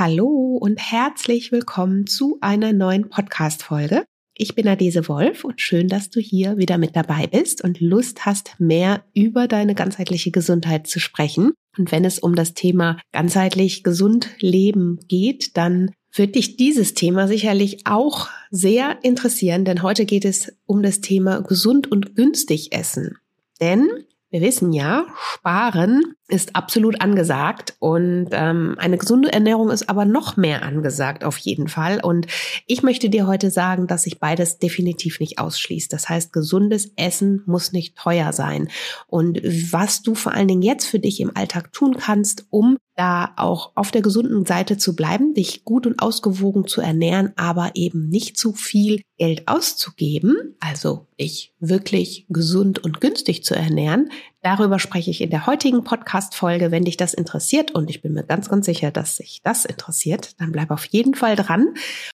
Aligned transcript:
Hallo 0.00 0.56
und 0.58 0.78
herzlich 0.78 1.52
willkommen 1.52 2.06
zu 2.06 2.38
einer 2.40 2.72
neuen 2.72 3.10
Podcast-Folge. 3.10 4.06
Ich 4.34 4.54
bin 4.54 4.66
Adese 4.66 5.08
Wolf 5.08 5.44
und 5.44 5.60
schön, 5.60 5.88
dass 5.88 6.08
du 6.08 6.20
hier 6.20 6.56
wieder 6.56 6.78
mit 6.78 6.96
dabei 6.96 7.26
bist 7.26 7.62
und 7.62 7.82
Lust 7.82 8.24
hast, 8.24 8.58
mehr 8.58 9.04
über 9.12 9.46
deine 9.46 9.74
ganzheitliche 9.74 10.30
Gesundheit 10.30 10.86
zu 10.86 11.00
sprechen. 11.00 11.52
Und 11.76 11.92
wenn 11.92 12.06
es 12.06 12.18
um 12.18 12.34
das 12.34 12.54
Thema 12.54 12.96
ganzheitlich 13.12 13.82
gesund 13.82 14.30
leben 14.38 15.00
geht, 15.06 15.58
dann 15.58 15.90
wird 16.14 16.34
dich 16.34 16.56
dieses 16.56 16.94
Thema 16.94 17.28
sicherlich 17.28 17.86
auch 17.86 18.30
sehr 18.50 19.00
interessieren, 19.02 19.66
denn 19.66 19.82
heute 19.82 20.06
geht 20.06 20.24
es 20.24 20.50
um 20.64 20.82
das 20.82 21.02
Thema 21.02 21.42
gesund 21.42 21.92
und 21.92 22.16
günstig 22.16 22.72
essen. 22.72 23.18
Denn 23.60 23.86
wir 24.30 24.40
wissen 24.40 24.72
ja, 24.72 25.06
sparen 25.34 26.14
ist 26.28 26.54
absolut 26.54 27.00
angesagt 27.00 27.74
und 27.80 28.28
ähm, 28.30 28.76
eine 28.78 28.96
gesunde 28.96 29.32
Ernährung 29.32 29.70
ist 29.70 29.88
aber 29.88 30.04
noch 30.04 30.36
mehr 30.36 30.62
angesagt 30.62 31.24
auf 31.24 31.36
jeden 31.38 31.66
Fall. 31.66 32.00
Und 32.00 32.28
ich 32.66 32.84
möchte 32.84 33.10
dir 33.10 33.26
heute 33.26 33.50
sagen, 33.50 33.88
dass 33.88 34.04
sich 34.04 34.20
beides 34.20 34.58
definitiv 34.58 35.18
nicht 35.18 35.40
ausschließt. 35.40 35.92
Das 35.92 36.08
heißt, 36.08 36.32
gesundes 36.32 36.92
Essen 36.94 37.42
muss 37.46 37.72
nicht 37.72 37.96
teuer 37.96 38.32
sein. 38.32 38.68
Und 39.08 39.40
was 39.42 40.02
du 40.02 40.14
vor 40.14 40.32
allen 40.32 40.46
Dingen 40.46 40.62
jetzt 40.62 40.86
für 40.86 41.00
dich 41.00 41.20
im 41.20 41.36
Alltag 41.36 41.72
tun 41.72 41.96
kannst, 41.98 42.46
um 42.50 42.78
da 43.00 43.32
auch 43.36 43.72
auf 43.76 43.90
der 43.90 44.02
gesunden 44.02 44.44
Seite 44.44 44.76
zu 44.76 44.94
bleiben, 44.94 45.32
dich 45.32 45.64
gut 45.64 45.86
und 45.86 46.02
ausgewogen 46.02 46.66
zu 46.66 46.82
ernähren, 46.82 47.32
aber 47.34 47.70
eben 47.72 48.10
nicht 48.10 48.36
zu 48.36 48.52
viel 48.52 49.00
Geld 49.16 49.48
auszugeben, 49.48 50.54
also 50.60 51.06
dich 51.18 51.54
wirklich 51.60 52.26
gesund 52.28 52.78
und 52.78 53.00
günstig 53.00 53.42
zu 53.42 53.54
ernähren. 53.54 54.10
Darüber 54.42 54.78
spreche 54.78 55.10
ich 55.10 55.22
in 55.22 55.30
der 55.30 55.46
heutigen 55.46 55.82
Podcast-Folge. 55.82 56.70
Wenn 56.70 56.84
dich 56.84 56.98
das 56.98 57.14
interessiert, 57.14 57.70
und 57.70 57.88
ich 57.88 58.02
bin 58.02 58.12
mir 58.12 58.24
ganz, 58.24 58.50
ganz 58.50 58.66
sicher, 58.66 58.90
dass 58.90 59.16
sich 59.16 59.40
das 59.42 59.64
interessiert, 59.64 60.38
dann 60.38 60.52
bleib 60.52 60.70
auf 60.70 60.84
jeden 60.84 61.14
Fall 61.14 61.36
dran. 61.36 61.68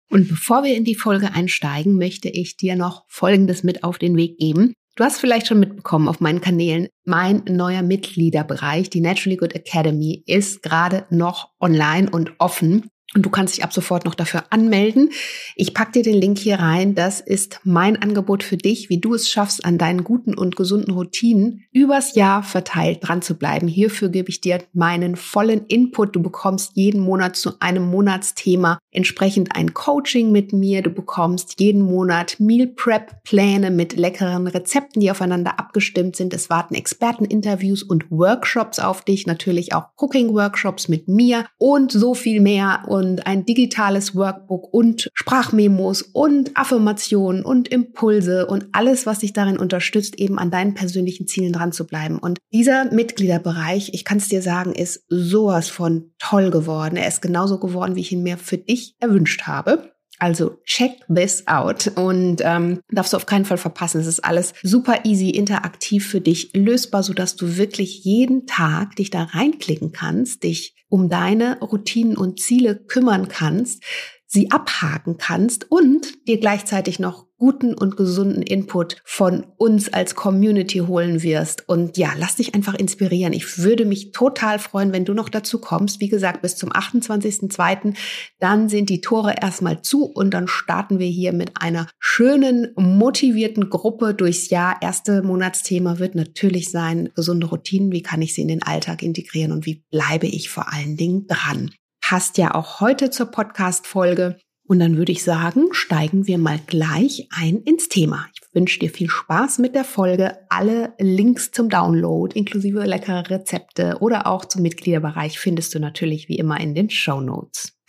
Und 0.10 0.30
bevor 0.30 0.64
wir 0.64 0.76
in 0.76 0.84
die 0.84 0.96
Folge 0.96 1.32
einsteigen, 1.32 1.96
möchte 1.96 2.28
ich 2.28 2.58
dir 2.58 2.76
noch 2.76 3.04
Folgendes 3.08 3.62
mit 3.62 3.84
auf 3.84 4.00
den 4.00 4.18
Weg 4.18 4.40
geben. 4.40 4.74
Du 5.02 5.06
hast 5.06 5.20
vielleicht 5.20 5.48
schon 5.48 5.60
mitbekommen 5.60 6.08
auf 6.08 6.20
meinen 6.20 6.42
Kanälen, 6.42 6.88
mein 7.06 7.42
neuer 7.48 7.82
Mitgliederbereich, 7.82 8.92
die 8.92 9.02
Naturally 9.02 9.36
Good 9.36 9.56
Academy, 9.56 10.22
ist 10.28 10.62
gerade 10.62 11.08
noch 11.10 11.50
online 11.60 12.08
und 12.08 12.34
offen. 12.38 12.88
Und 13.14 13.26
du 13.26 13.30
kannst 13.30 13.58
dich 13.58 13.64
ab 13.64 13.74
sofort 13.74 14.06
noch 14.06 14.16
dafür 14.16 14.46
anmelden. 14.52 15.10
Ich 15.58 15.74
pack 15.74 15.92
dir 15.92 16.02
den 16.02 16.16
Link 16.16 16.40
hier 16.40 16.60
rein. 16.60 16.96
Das 16.96 17.20
ist 17.20 17.60
mein 17.66 18.02
Angebot 18.02 18.42
für 18.42 18.56
dich, 18.56 18.90
wie 18.90 19.02
du 19.02 19.14
es 19.14 19.30
schaffst, 19.30 19.66
an 19.66 19.78
deinen 19.78 20.06
guten 20.06 20.38
und 20.38 20.56
gesunden 20.56 20.94
Routinen 20.94 21.66
übers 21.74 22.16
Jahr 22.16 22.42
verteilt 22.42 23.00
dran 23.02 23.22
zu 23.22 23.36
bleiben. 23.36 23.68
Hierfür 23.68 24.08
gebe 24.08 24.30
ich 24.30 24.40
dir 24.40 24.64
meinen 24.72 25.18
vollen 25.18 25.66
Input. 25.68 26.16
Du 26.16 26.22
bekommst 26.22 26.72
jeden 26.76 27.02
Monat 27.02 27.36
zu 27.36 27.52
einem 27.60 27.84
Monatsthema 27.84 28.80
entsprechend 28.92 29.56
ein 29.56 29.74
Coaching 29.74 30.32
mit 30.32 30.54
mir. 30.54 30.82
Du 30.82 30.90
bekommst 30.90 31.60
jeden 31.60 31.82
Monat 31.82 32.40
Meal 32.40 32.68
Prep 32.68 33.24
Pläne 33.24 33.72
mit 33.72 33.98
leckeren 33.98 34.48
Rezepten, 34.48 35.02
die 35.02 35.12
aufeinander 35.12 35.60
abgestimmt 35.60 36.16
sind. 36.16 36.34
Es 36.34 36.50
warten 36.50 36.76
Experteninterviews 36.76 37.84
und 37.84 38.10
Workshops 38.10 38.80
auf 38.80 39.04
dich. 39.04 39.28
Natürlich 39.28 39.74
auch 39.74 39.90
Cooking 39.98 40.34
Workshops 40.34 40.88
mit 40.88 41.08
mir 41.08 41.46
und 41.58 41.92
so 41.92 42.14
viel 42.14 42.40
mehr. 42.40 42.84
Und 43.02 43.26
ein 43.26 43.48
digitales 43.48 44.16
Workbook 44.16 44.72
und 44.72 45.10
Sprachmemos 45.16 46.04
und 46.04 46.56
Affirmationen 46.56 47.44
und 47.44 47.68
Impulse 47.68 48.46
und 48.46 48.68
alles, 48.74 49.08
was 49.08 49.20
dich 49.20 49.34
darin 49.34 49.58
unterstützt, 49.58 50.20
eben 50.20 50.38
an 50.38 50.52
deinen 50.52 50.76
persönlichen 50.76 51.26
Zielen 51.26 51.52
dran 51.52 51.72
zu 51.72 51.88
bleiben. 51.88 52.20
Und 52.20 52.38
dieser 52.54 52.94
Mitgliederbereich, 52.94 53.90
ich 53.94 54.06
kann 54.06 54.20
es 54.20 54.28
dir 54.28 54.44
sagen, 54.44 54.74
ist 54.74 55.04
sowas 55.10 55.68
von 55.68 56.12
toll 56.20 56.52
geworden. 56.52 56.96
Er 56.96 57.08
ist 57.08 57.24
genauso 57.24 57.60
geworden, 57.60 57.96
wie 57.96 58.02
ich 58.02 58.12
ihn 58.12 58.22
mir 58.22 58.38
für 58.38 58.60
dich 58.60 58.96
erwünscht 59.00 59.48
habe. 59.48 59.92
Also 60.20 60.60
check 60.66 61.04
this 61.12 61.48
out 61.48 61.92
und 61.96 62.42
ähm, 62.44 62.82
darfst 62.92 63.14
du 63.14 63.18
auf 63.18 63.26
keinen 63.26 63.46
Fall 63.46 63.58
verpassen. 63.58 64.00
Es 64.00 64.06
ist 64.06 64.24
alles 64.24 64.54
super 64.62 65.00
easy, 65.06 65.32
interaktiv 65.32 66.08
für 66.08 66.22
dich 66.22 66.52
lösbar, 66.54 67.02
so 67.02 67.14
dass 67.14 67.36
du 67.36 67.58
wirklich 67.58 68.04
jeden 68.04 68.46
Tag 68.46 68.96
dich 68.98 69.10
da 69.10 69.24
reinklicken 69.24 69.92
kannst, 69.92 70.44
dich 70.44 70.76
um 70.92 71.10
deine 71.10 71.58
Routinen 71.62 72.18
und 72.18 72.40
Ziele 72.40 72.76
kümmern 72.76 73.30
kannst, 73.30 73.84
sie 74.32 74.50
abhaken 74.50 75.18
kannst 75.18 75.70
und 75.70 76.26
dir 76.28 76.40
gleichzeitig 76.40 77.00
noch 77.00 77.26
guten 77.38 77.74
und 77.74 77.98
gesunden 77.98 78.44
Input 78.44 79.02
von 79.04 79.46
uns 79.58 79.92
als 79.92 80.16
Community 80.16 80.78
holen 80.78 81.22
wirst. 81.22 81.68
Und 81.68 81.98
ja, 81.98 82.12
lass 82.18 82.36
dich 82.36 82.54
einfach 82.56 82.76
inspirieren. 82.76 83.34
Ich 83.34 83.58
würde 83.58 83.84
mich 83.84 84.12
total 84.12 84.60
freuen, 84.60 84.94
wenn 84.94 85.06
du 85.06 85.14
noch 85.14 85.28
dazu 85.28 85.60
kommst. 85.60 86.00
Wie 86.00 86.08
gesagt, 86.08 86.44
bis 86.44 86.56
zum 86.56 86.72
28.02. 86.72 87.96
Dann 88.40 88.70
sind 88.70 88.90
die 88.90 89.02
Tore 89.02 89.36
erstmal 89.42 89.82
zu 89.82 90.06
und 90.06 90.34
dann 90.34 90.48
starten 90.48 91.00
wir 91.00 91.08
hier 91.08 91.34
mit 91.34 91.60
einer 91.60 91.88
schönen, 92.00 92.72
motivierten 92.78 93.70
Gruppe 93.70 94.14
durchs 94.14 94.50
Jahr. 94.50 94.78
Erste 94.80 95.24
Monatsthema 95.24 96.00
wird 96.00 96.16
natürlich 96.16 96.70
sein, 96.70 97.10
gesunde 97.16 97.48
Routinen. 97.48 97.92
Wie 97.92 98.04
kann 98.04 98.22
ich 98.22 98.36
sie 98.36 98.44
in 98.44 98.50
den 98.50 98.64
Alltag 98.64 99.02
integrieren 99.02 99.52
und 99.52 99.66
wie 99.66 99.84
bleibe 99.90 100.28
ich 100.28 100.50
vor 100.50 100.72
allen 100.72 100.96
Dingen 100.96 101.26
dran? 101.28 101.72
Passt 102.12 102.38
ja 102.38 102.56
auch 102.56 102.82
heute 102.82 103.10
zur 103.10 103.28
Podcast-Folge. 103.28 104.38
Und 104.68 104.80
dann 104.80 104.98
würde 104.98 105.14
ich 105.14 105.24
sagen, 105.24 105.70
steigen 105.72 106.28
wir 106.28 106.38
mal 106.38 106.60
gleich 106.68 107.30
ein 107.34 107.62
ins 107.62 107.88
Thema. 107.88 108.26
Ich 108.34 108.42
wünsche 108.54 108.80
dir 108.80 108.90
viel 108.90 109.10
Spaß 109.10 109.60
mit 109.60 109.76
der 109.76 109.86
Folge. 109.86 110.38
Alle 110.50 110.94
Links 111.00 111.52
zum 111.52 111.70
Download, 111.70 112.38
inklusive 112.38 112.84
leckere 112.84 113.30
Rezepte 113.30 113.96
oder 114.02 114.28
auch 114.28 114.44
zum 114.44 114.62
Mitgliederbereich 114.62 115.40
findest 115.40 115.74
du 115.74 115.80
natürlich 115.80 116.28
wie 116.28 116.36
immer 116.36 116.60
in 116.60 116.76
den 116.76 116.90
Show 116.90 117.22
Notes. 117.22 117.80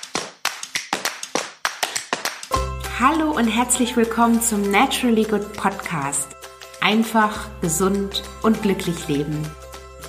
Hallo 3.01 3.33
und 3.33 3.49
herzlich 3.49 3.97
willkommen 3.97 4.41
zum 4.41 4.71
Naturally 4.71 5.25
Good 5.25 5.53
Podcast. 5.55 6.29
Einfach, 6.81 7.49
gesund 7.61 8.23
und 8.45 8.63
glücklich 8.63 9.09
leben 9.09 9.45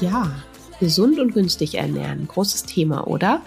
Ja, 0.00 0.30
gesund 0.78 1.18
und 1.18 1.34
günstig 1.34 1.74
ernähren. 1.74 2.26
Großes 2.26 2.64
Thema, 2.64 3.06
oder? 3.06 3.42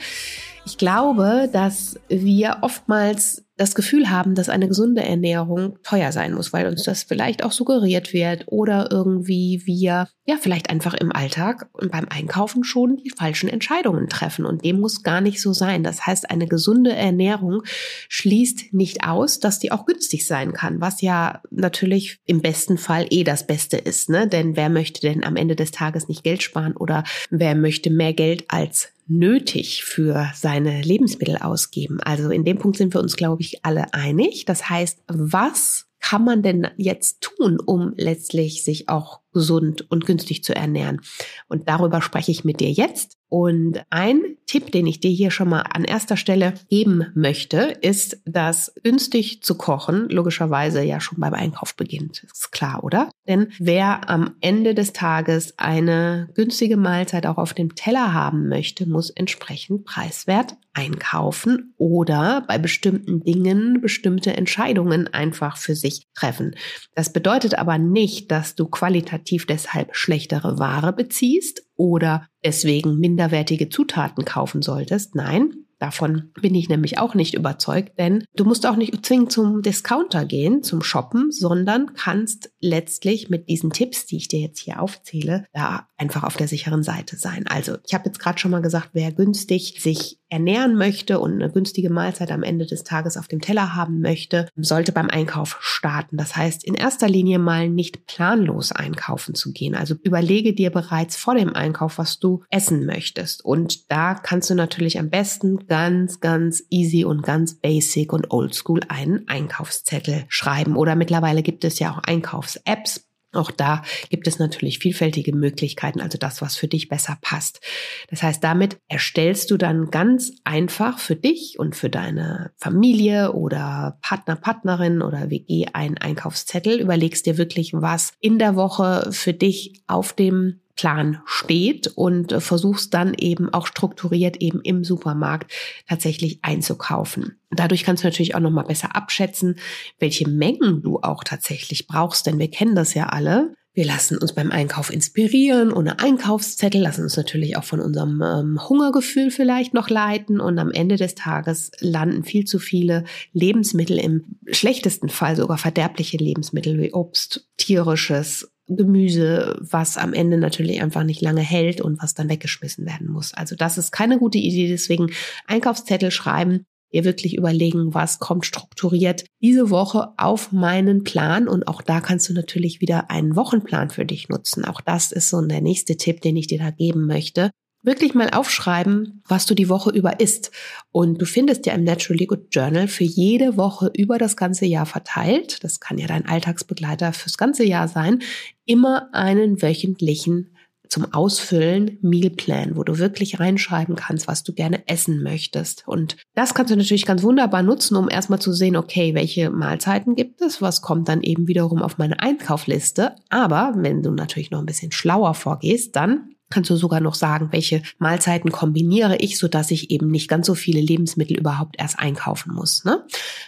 Ich 0.66 0.78
glaube, 0.78 1.50
dass 1.52 2.00
wir 2.08 2.58
oftmals 2.62 3.44
das 3.64 3.76
Gefühl 3.76 4.10
haben, 4.10 4.36
dass 4.36 4.50
eine 4.50 4.68
gesunde 4.68 5.04
Ernährung 5.04 5.78
teuer 5.84 6.12
sein 6.12 6.34
muss, 6.34 6.52
weil 6.52 6.68
uns 6.68 6.84
das 6.84 7.04
vielleicht 7.04 7.46
auch 7.46 7.54
suggeriert 7.54 8.12
wird 8.12 8.44
oder 8.48 8.90
irgendwie 8.92 9.62
wir 9.66 10.10
ja 10.26 10.36
vielleicht 10.40 10.70
einfach 10.70 10.94
im 10.94 11.14
Alltag 11.14 11.70
und 11.72 11.92
beim 11.92 12.08
Einkaufen 12.10 12.66
schon 12.66 12.98
die 12.98 13.10
falschen 13.10 13.48
Entscheidungen 13.48 14.10
treffen 14.10 14.46
und 14.46 14.66
dem 14.66 14.82
muss 14.82 15.04
gar 15.04 15.22
nicht 15.22 15.42
so 15.42 15.54
sein. 15.54 15.82
Das 15.84 16.06
heißt, 16.06 16.30
eine 16.30 16.48
gesunde 16.48 16.94
Ernährung 16.94 17.64
schließt 18.10 18.74
nicht 18.74 19.06
aus, 19.08 19.40
dass 19.40 19.60
die 19.60 19.72
auch 19.72 19.86
günstig 19.86 20.28
sein 20.28 20.52
kann, 20.52 20.82
was 20.82 21.02
ja 21.02 21.42
natürlich 21.50 22.20
im 22.26 22.42
besten 22.42 22.78
Fall 22.78 23.08
eh 23.12 23.24
das 23.24 23.48
Beste 23.48 23.78
ist, 23.78 24.10
ne? 24.10 24.28
Denn 24.28 24.58
wer 24.58 24.70
möchte 24.70 25.00
denn 25.00 25.24
am 25.24 25.38
Ende 25.38 25.56
des 25.56 25.72
Tages 25.72 26.10
nicht 26.10 26.24
Geld 26.24 26.44
sparen 26.44 26.76
oder 26.76 27.06
wer 27.30 27.56
möchte 27.56 27.90
mehr 27.90 28.14
Geld 28.14 28.44
als 28.50 28.90
nötig 29.08 29.84
für 29.84 30.30
seine 30.34 30.82
Lebensmittel 30.82 31.38
ausgeben. 31.38 32.00
Also 32.02 32.30
in 32.30 32.46
dem 32.46 32.58
Punkt 32.58 32.78
sind 32.78 32.94
wir 32.94 33.02
uns, 33.02 33.16
glaube 33.16 33.42
ich, 33.42 33.66
alle 33.66 33.94
einig. 33.94 34.46
Das 34.46 34.70
heißt, 34.70 35.04
was 35.08 35.88
kann 36.00 36.26
man 36.26 36.44
denn 36.44 36.68
jetzt 36.78 37.22
tun, 37.22 37.60
um 37.60 37.94
letztlich 37.96 38.64
sich 38.64 38.90
auch 38.90 39.23
gesund 39.34 39.90
und 39.90 40.06
günstig 40.06 40.44
zu 40.44 40.56
ernähren? 40.56 41.02
Und 41.48 41.68
darüber 41.68 42.02
spreche 42.02 42.32
ich 42.32 42.44
mit 42.44 42.60
dir 42.60 42.72
jetzt. 42.72 43.18
Und 43.34 43.82
ein 43.90 44.22
Tipp, 44.46 44.72
den 44.72 44.86
ich 44.86 45.00
dir 45.00 45.10
hier 45.10 45.32
schon 45.32 45.50
mal 45.50 45.62
an 45.62 45.86
erster 45.86 46.18
Stelle 46.18 46.54
geben 46.70 47.08
möchte, 47.16 47.76
ist, 47.82 48.22
dass 48.26 48.72
günstig 48.84 49.42
zu 49.42 49.56
kochen 49.56 50.08
logischerweise 50.10 50.84
ja 50.84 51.00
schon 51.00 51.20
beim 51.20 51.34
Einkauf 51.34 51.76
beginnt. 51.76 52.24
Ist 52.32 52.52
klar, 52.52 52.84
oder? 52.84 53.10
Denn 53.28 53.48
wer 53.58 54.08
am 54.08 54.36
Ende 54.40 54.76
des 54.76 54.94
Tages 54.94 55.58
eine 55.58 56.30
günstige 56.36 56.78
Mahlzeit 56.78 57.26
auch 57.26 57.40
auf 57.40 57.56
dem 57.56 57.74
Teller 57.74 58.14
haben 58.14 58.50
möchte, 58.50 58.88
muss 58.88 59.10
entsprechend 59.10 59.84
preiswert 59.84 60.56
einkaufen 60.74 61.74
oder 61.78 62.44
bei 62.48 62.58
bestimmten 62.58 63.24
Dingen 63.24 63.80
bestimmte 63.82 64.36
Entscheidungen 64.36 65.08
einfach 65.14 65.58
für 65.58 65.76
sich 65.76 66.08
treffen. 66.16 66.56
Das 66.96 67.14
bedeutet 67.14 67.58
aber 67.58 67.78
nicht, 67.78 68.32
dass 68.32 68.56
du 68.56 68.66
qualitativ 68.66 69.23
deshalb 69.26 69.96
schlechtere 69.96 70.60
Ware 70.60 70.94
beziehst 70.94 71.64
oder 71.76 72.28
deswegen 72.44 73.00
minderwertige 73.00 73.70
Zutaten 73.70 74.26
kaufen 74.26 74.62
solltest. 74.62 75.16
Nein, 75.16 75.64
Davon 75.84 76.32
bin 76.42 76.56
ich 76.56 76.70
nämlich 76.70 76.98
auch 76.98 77.14
nicht 77.14 77.34
überzeugt, 77.34 78.00
denn 78.00 78.24
du 78.38 78.46
musst 78.46 78.66
auch 78.66 78.78
nicht 78.78 79.06
zwingend 79.06 79.34
zum 79.34 79.62
Discounter 79.62 80.24
gehen, 80.24 80.64
zum 80.64 80.82
Shoppen, 80.82 81.30
sondern 81.30 81.94
kannst 81.94 82.54
letztlich 82.62 83.30
mit 83.30 83.50
diesen 83.50 83.72
Tipps, 83.72 84.06
die 84.06 84.16
ich 84.16 84.30
dir 84.30 84.40
jetzt 84.40 84.62
hier 84.62 84.82
aufzähle, 84.82 85.46
da 85.52 85.90
einfach 85.98 86.24
auf 86.24 86.38
der 86.38 86.48
sicheren 86.48 86.84
Seite 86.84 87.18
sein. 87.18 87.48
Also 87.48 87.76
ich 87.86 87.94
habe 87.94 88.06
jetzt 88.06 88.20
gerade 88.20 88.40
schon 88.40 88.52
mal 88.52 88.62
gesagt, 88.62 88.92
wer 88.94 89.12
günstig 89.12 89.82
sich 89.82 90.22
ernähren 90.34 90.76
möchte 90.76 91.20
und 91.20 91.34
eine 91.34 91.52
günstige 91.52 91.92
Mahlzeit 91.92 92.32
am 92.32 92.42
Ende 92.42 92.66
des 92.66 92.84
Tages 92.84 93.18
auf 93.18 93.28
dem 93.28 93.40
Teller 93.40 93.76
haben 93.76 94.02
möchte, 94.02 94.48
sollte 94.56 94.92
beim 94.92 95.08
Einkauf 95.08 95.58
starten. 95.62 96.18
Das 96.18 96.36
heißt, 96.36 96.64
in 96.64 96.74
erster 96.74 97.08
Linie 97.08 97.38
mal 97.38 97.70
nicht 97.70 98.08
planlos 98.08 98.72
einkaufen 98.72 99.36
zu 99.36 99.54
gehen. 99.54 99.76
Also 99.76 99.94
überlege 100.02 100.56
dir 100.56 100.72
bereits 100.72 101.18
vor 101.18 101.36
dem 101.36 101.56
Einkauf, 101.56 102.00
was 102.00 102.18
du 102.20 102.44
essen 102.50 102.88
möchtest. 102.88 103.46
Und 103.46 103.92
da 103.92 104.16
kannst 104.16 104.50
du 104.50 104.56
natürlich 104.56 104.98
am 104.98 105.12
besten 105.12 105.68
ganz, 105.68 106.20
ganz 106.20 106.64
easy 106.72 107.06
und 107.06 107.22
ganz 107.22 107.60
basic 107.60 108.12
und 108.12 108.32
oldschool 108.32 108.80
einen 108.88 109.28
Einkaufszettel 109.28 110.26
schreiben. 110.30 110.76
Oder 110.76 110.96
mittlerweile 110.96 111.44
gibt 111.44 111.64
es 111.64 111.78
ja 111.78 111.92
auch 111.92 112.00
Einkaufs-Apps 112.00 113.13
auch 113.36 113.52
da 113.52 113.84
gibt 114.10 114.28
es 114.28 114.40
natürlich 114.40 114.80
vielfältige 114.80 115.36
Möglichkeiten, 115.36 116.02
also 116.02 116.18
das, 116.18 116.42
was 116.42 116.56
für 116.56 116.68
dich 116.68 116.90
besser 116.90 117.18
passt. 117.22 117.62
Das 118.10 118.24
heißt, 118.24 118.44
damit 118.44 118.78
erstellst 118.88 119.52
du 119.52 119.58
dann 119.58 119.92
ganz 119.92 120.32
einfach 120.44 121.00
für 121.00 121.16
dich 121.16 121.58
und 121.60 121.76
für 121.76 121.90
deine 121.90 122.52
Familie 122.58 123.34
oder 123.34 123.98
Partner, 124.02 124.36
Partnerin 124.36 125.02
oder 125.02 125.30
WG 125.30 125.68
einen 125.74 125.98
Einkaufszettel, 125.98 126.80
überlegst 126.80 127.26
dir 127.26 127.38
wirklich, 127.38 127.74
was 127.74 128.14
in 128.20 128.40
der 128.40 128.56
Woche 128.56 129.10
für 129.12 129.34
dich 129.34 129.84
auf 129.88 130.14
dem 130.14 130.60
Plan 130.76 131.22
steht 131.26 131.88
und 131.88 132.32
äh, 132.32 132.42
versuchst 132.42 132.94
dann 132.94 133.14
eben 133.14 133.54
auch 133.54 133.68
strukturiert 133.68 134.38
eben 134.38 134.62
im 134.62 134.84
Supermarkt 134.84 135.52
tatsächlich 135.88 136.40
einzukaufen. 136.42 137.40
Dadurch 137.52 137.84
kannst 137.84 138.04
du 138.04 138.08
natürlich 138.08 138.36
auch 138.36 138.40
noch 138.40 138.52
mal 138.52 138.64
besser 138.64 138.96
abschätzen, 138.96 139.60
welche 140.00 140.28
Mengen 140.28 140.82
du 140.82 141.00
auch 141.02 141.24
tatsächlich 141.24 141.88
brauchst, 141.88 142.26
denn 142.26 142.40
wir 142.40 142.50
kennen 142.50 142.76
das 142.76 142.94
ja 142.94 143.08
alle. 143.08 143.56
Wir 143.76 143.86
lassen 143.86 144.20
uns 144.20 144.34
beim 144.34 144.52
Einkauf 144.52 144.94
inspirieren 144.94 145.74
ohne 145.74 145.98
Einkaufszettel, 145.98 146.80
lassen 146.80 147.04
uns 147.04 147.18
natürlich 147.18 147.58
auch 147.58 147.64
von 147.64 147.80
unserem 147.80 148.22
ähm, 148.22 148.70
Hungergefühl 148.70 149.32
vielleicht 149.32 149.74
noch 149.74 149.90
leiten 149.90 150.40
und 150.40 150.60
am 150.60 150.70
Ende 150.70 150.96
des 150.96 151.16
Tages 151.16 151.72
landen 151.80 152.24
viel 152.24 152.46
zu 152.46 152.60
viele 152.60 153.04
Lebensmittel 153.32 153.98
im 153.98 154.38
schlechtesten 154.52 155.10
Fall 155.10 155.36
sogar 155.36 155.58
verderbliche 155.58 156.18
Lebensmittel 156.18 156.80
wie 156.80 156.94
Obst, 156.94 157.50
tierisches 157.58 158.53
Gemüse, 158.68 159.58
was 159.60 159.98
am 159.98 160.14
Ende 160.14 160.38
natürlich 160.38 160.82
einfach 160.82 161.04
nicht 161.04 161.22
lange 161.22 161.42
hält 161.42 161.82
und 161.82 162.02
was 162.02 162.14
dann 162.14 162.30
weggeschmissen 162.30 162.86
werden 162.86 163.10
muss. 163.10 163.34
Also 163.34 163.56
das 163.56 163.78
ist 163.78 163.92
keine 163.92 164.18
gute 164.20 164.38
Idee. 164.38 164.68
Deswegen 164.70 165.12
Einkaufszettel 165.48 166.12
schreiben, 166.12 166.66
ihr 166.92 167.04
wirklich 167.04 167.38
überlegen, 167.38 167.94
was 167.94 168.20
kommt 168.20 168.46
strukturiert 168.46 169.26
diese 169.42 169.70
Woche 169.70 170.14
auf 170.18 170.52
meinen 170.52 171.04
Plan. 171.04 171.48
Und 171.48 171.68
auch 171.68 171.82
da 171.82 172.00
kannst 172.00 172.30
du 172.30 172.34
natürlich 172.34 172.80
wieder 172.80 173.10
einen 173.10 173.36
Wochenplan 173.36 173.90
für 173.90 174.06
dich 174.06 174.30
nutzen. 174.30 174.64
Auch 174.64 174.80
das 174.80 175.12
ist 175.12 175.30
so 175.30 175.42
der 175.42 175.62
nächste 175.62 175.98
Tipp, 175.98 176.22
den 176.22 176.38
ich 176.38 176.48
dir 176.48 176.60
da 176.60 176.70
geben 176.70 177.06
möchte 177.06 177.52
wirklich 177.84 178.16
mal 178.16 178.30
aufschreiben, 178.30 179.22
was 179.28 179.46
du 179.46 179.54
die 179.54 179.70
Woche 179.70 179.92
über 179.92 180.20
isst. 180.20 180.52
Und 180.92 181.22
du 181.22 181.26
findest 181.26 181.66
ja 181.66 181.74
im 181.74 181.84
Naturally 181.84 182.26
Good 182.26 182.48
Journal 182.52 182.88
für 182.88 183.04
jede 183.04 183.58
Woche 183.58 183.92
über 183.96 184.18
das 184.18 184.38
ganze 184.38 184.66
Jahr 184.66 184.86
verteilt, 184.86 185.64
das 185.64 185.80
kann 185.80 185.98
ja 185.98 186.08
dein 186.08 186.28
Alltagsbegleiter 186.28 187.14
fürs 187.14 187.38
ganze 187.38 187.66
Jahr 187.66 187.88
sein, 187.88 188.20
immer 188.66 189.14
einen 189.14 189.62
wöchentlichen 189.62 190.50
zum 190.94 191.12
Ausfüllen 191.12 191.98
Mealplan, 192.02 192.78
wo 192.78 192.84
du 192.84 193.00
wirklich 193.00 193.40
reinschreiben 193.40 193.96
kannst, 193.96 194.28
was 194.28 194.44
du 194.44 194.54
gerne 194.54 194.88
essen 194.88 195.24
möchtest. 195.24 195.88
Und 195.88 196.18
das 196.36 196.54
kannst 196.54 196.72
du 196.72 196.76
natürlich 196.76 197.08
ganz 197.08 197.24
wunderbar 197.24 197.64
nutzen, 197.64 197.96
um 197.96 198.10
erstmal 198.10 198.40
zu 198.40 198.54
sehen, 198.54 198.76
okay, 198.76 199.16
welche 199.16 199.50
Mahlzeiten 199.50 200.16
gibt 200.16 200.42
es, 200.42 200.62
was 200.62 200.84
kommt 200.84 201.10
dann 201.10 201.24
eben 201.24 201.48
wiederum 201.48 201.82
auf 201.82 201.98
meine 201.98 202.20
Einkaufliste. 202.20 203.16
Aber 203.30 203.74
wenn 203.76 204.04
du 204.04 204.12
natürlich 204.12 204.52
noch 204.52 204.60
ein 204.60 204.68
bisschen 204.68 204.92
schlauer 204.92 205.34
vorgehst, 205.34 205.96
dann 205.96 206.36
kannst 206.54 206.70
du 206.70 206.76
sogar 206.76 207.02
noch 207.02 207.16
sagen, 207.16 207.50
welche 207.52 207.82
Mahlzeiten 207.98 208.52
kombiniere 208.52 209.18
ich, 209.18 209.38
so 209.38 209.48
dass 209.48 209.72
ich 209.72 209.92
eben 209.92 210.10
nicht 210.10 210.30
ganz 210.30 210.48
so 210.48 210.56
viele 210.56 210.80
Lebensmittel 210.80 211.38
überhaupt 211.38 211.76
erst 211.80 212.00
einkaufen 212.00 212.54
muss. 212.54 212.86
Ne? 212.86 213.04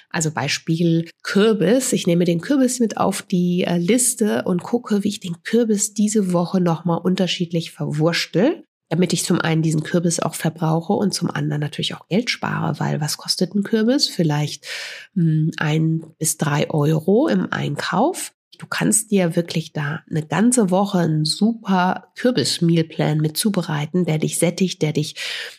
Also 0.09 0.31
Beispiel 0.31 1.09
Kürbis. 1.23 1.93
Ich 1.93 2.07
nehme 2.07 2.25
den 2.25 2.41
Kürbis 2.41 2.79
mit 2.79 2.97
auf 2.97 3.21
die 3.21 3.63
äh, 3.63 3.77
Liste 3.77 4.43
und 4.43 4.63
gucke, 4.63 5.03
wie 5.03 5.09
ich 5.09 5.19
den 5.19 5.43
Kürbis 5.43 5.93
diese 5.93 6.33
Woche 6.33 6.59
nochmal 6.59 6.99
unterschiedlich 6.99 7.71
verwurstel 7.71 8.63
damit 8.89 9.13
ich 9.13 9.23
zum 9.23 9.41
einen 9.41 9.63
diesen 9.63 9.83
Kürbis 9.83 10.19
auch 10.19 10.35
verbrauche 10.35 10.93
und 10.93 11.13
zum 11.13 11.31
anderen 11.31 11.61
natürlich 11.61 11.95
auch 11.95 12.07
Geld 12.07 12.29
spare, 12.29 12.79
weil 12.79 13.01
was 13.01 13.17
kostet 13.17 13.55
ein 13.55 13.63
Kürbis? 13.63 14.07
Vielleicht 14.07 14.67
mh, 15.15 15.23
hm, 15.23 15.51
ein 15.57 16.03
bis 16.19 16.37
drei 16.37 16.69
Euro 16.69 17.27
im 17.27 17.51
Einkauf. 17.51 18.34
Du 18.57 18.67
kannst 18.67 19.11
dir 19.11 19.35
wirklich 19.35 19.73
da 19.73 20.01
eine 20.09 20.25
ganze 20.25 20.69
Woche 20.69 20.99
einen 20.99 21.25
super 21.25 22.11
Kürbis-Mealplan 22.15 23.19
mit 23.19 23.37
zubereiten, 23.37 24.05
der 24.05 24.17
dich 24.17 24.39
sättigt, 24.39 24.81
der 24.81 24.93
dich 24.93 25.15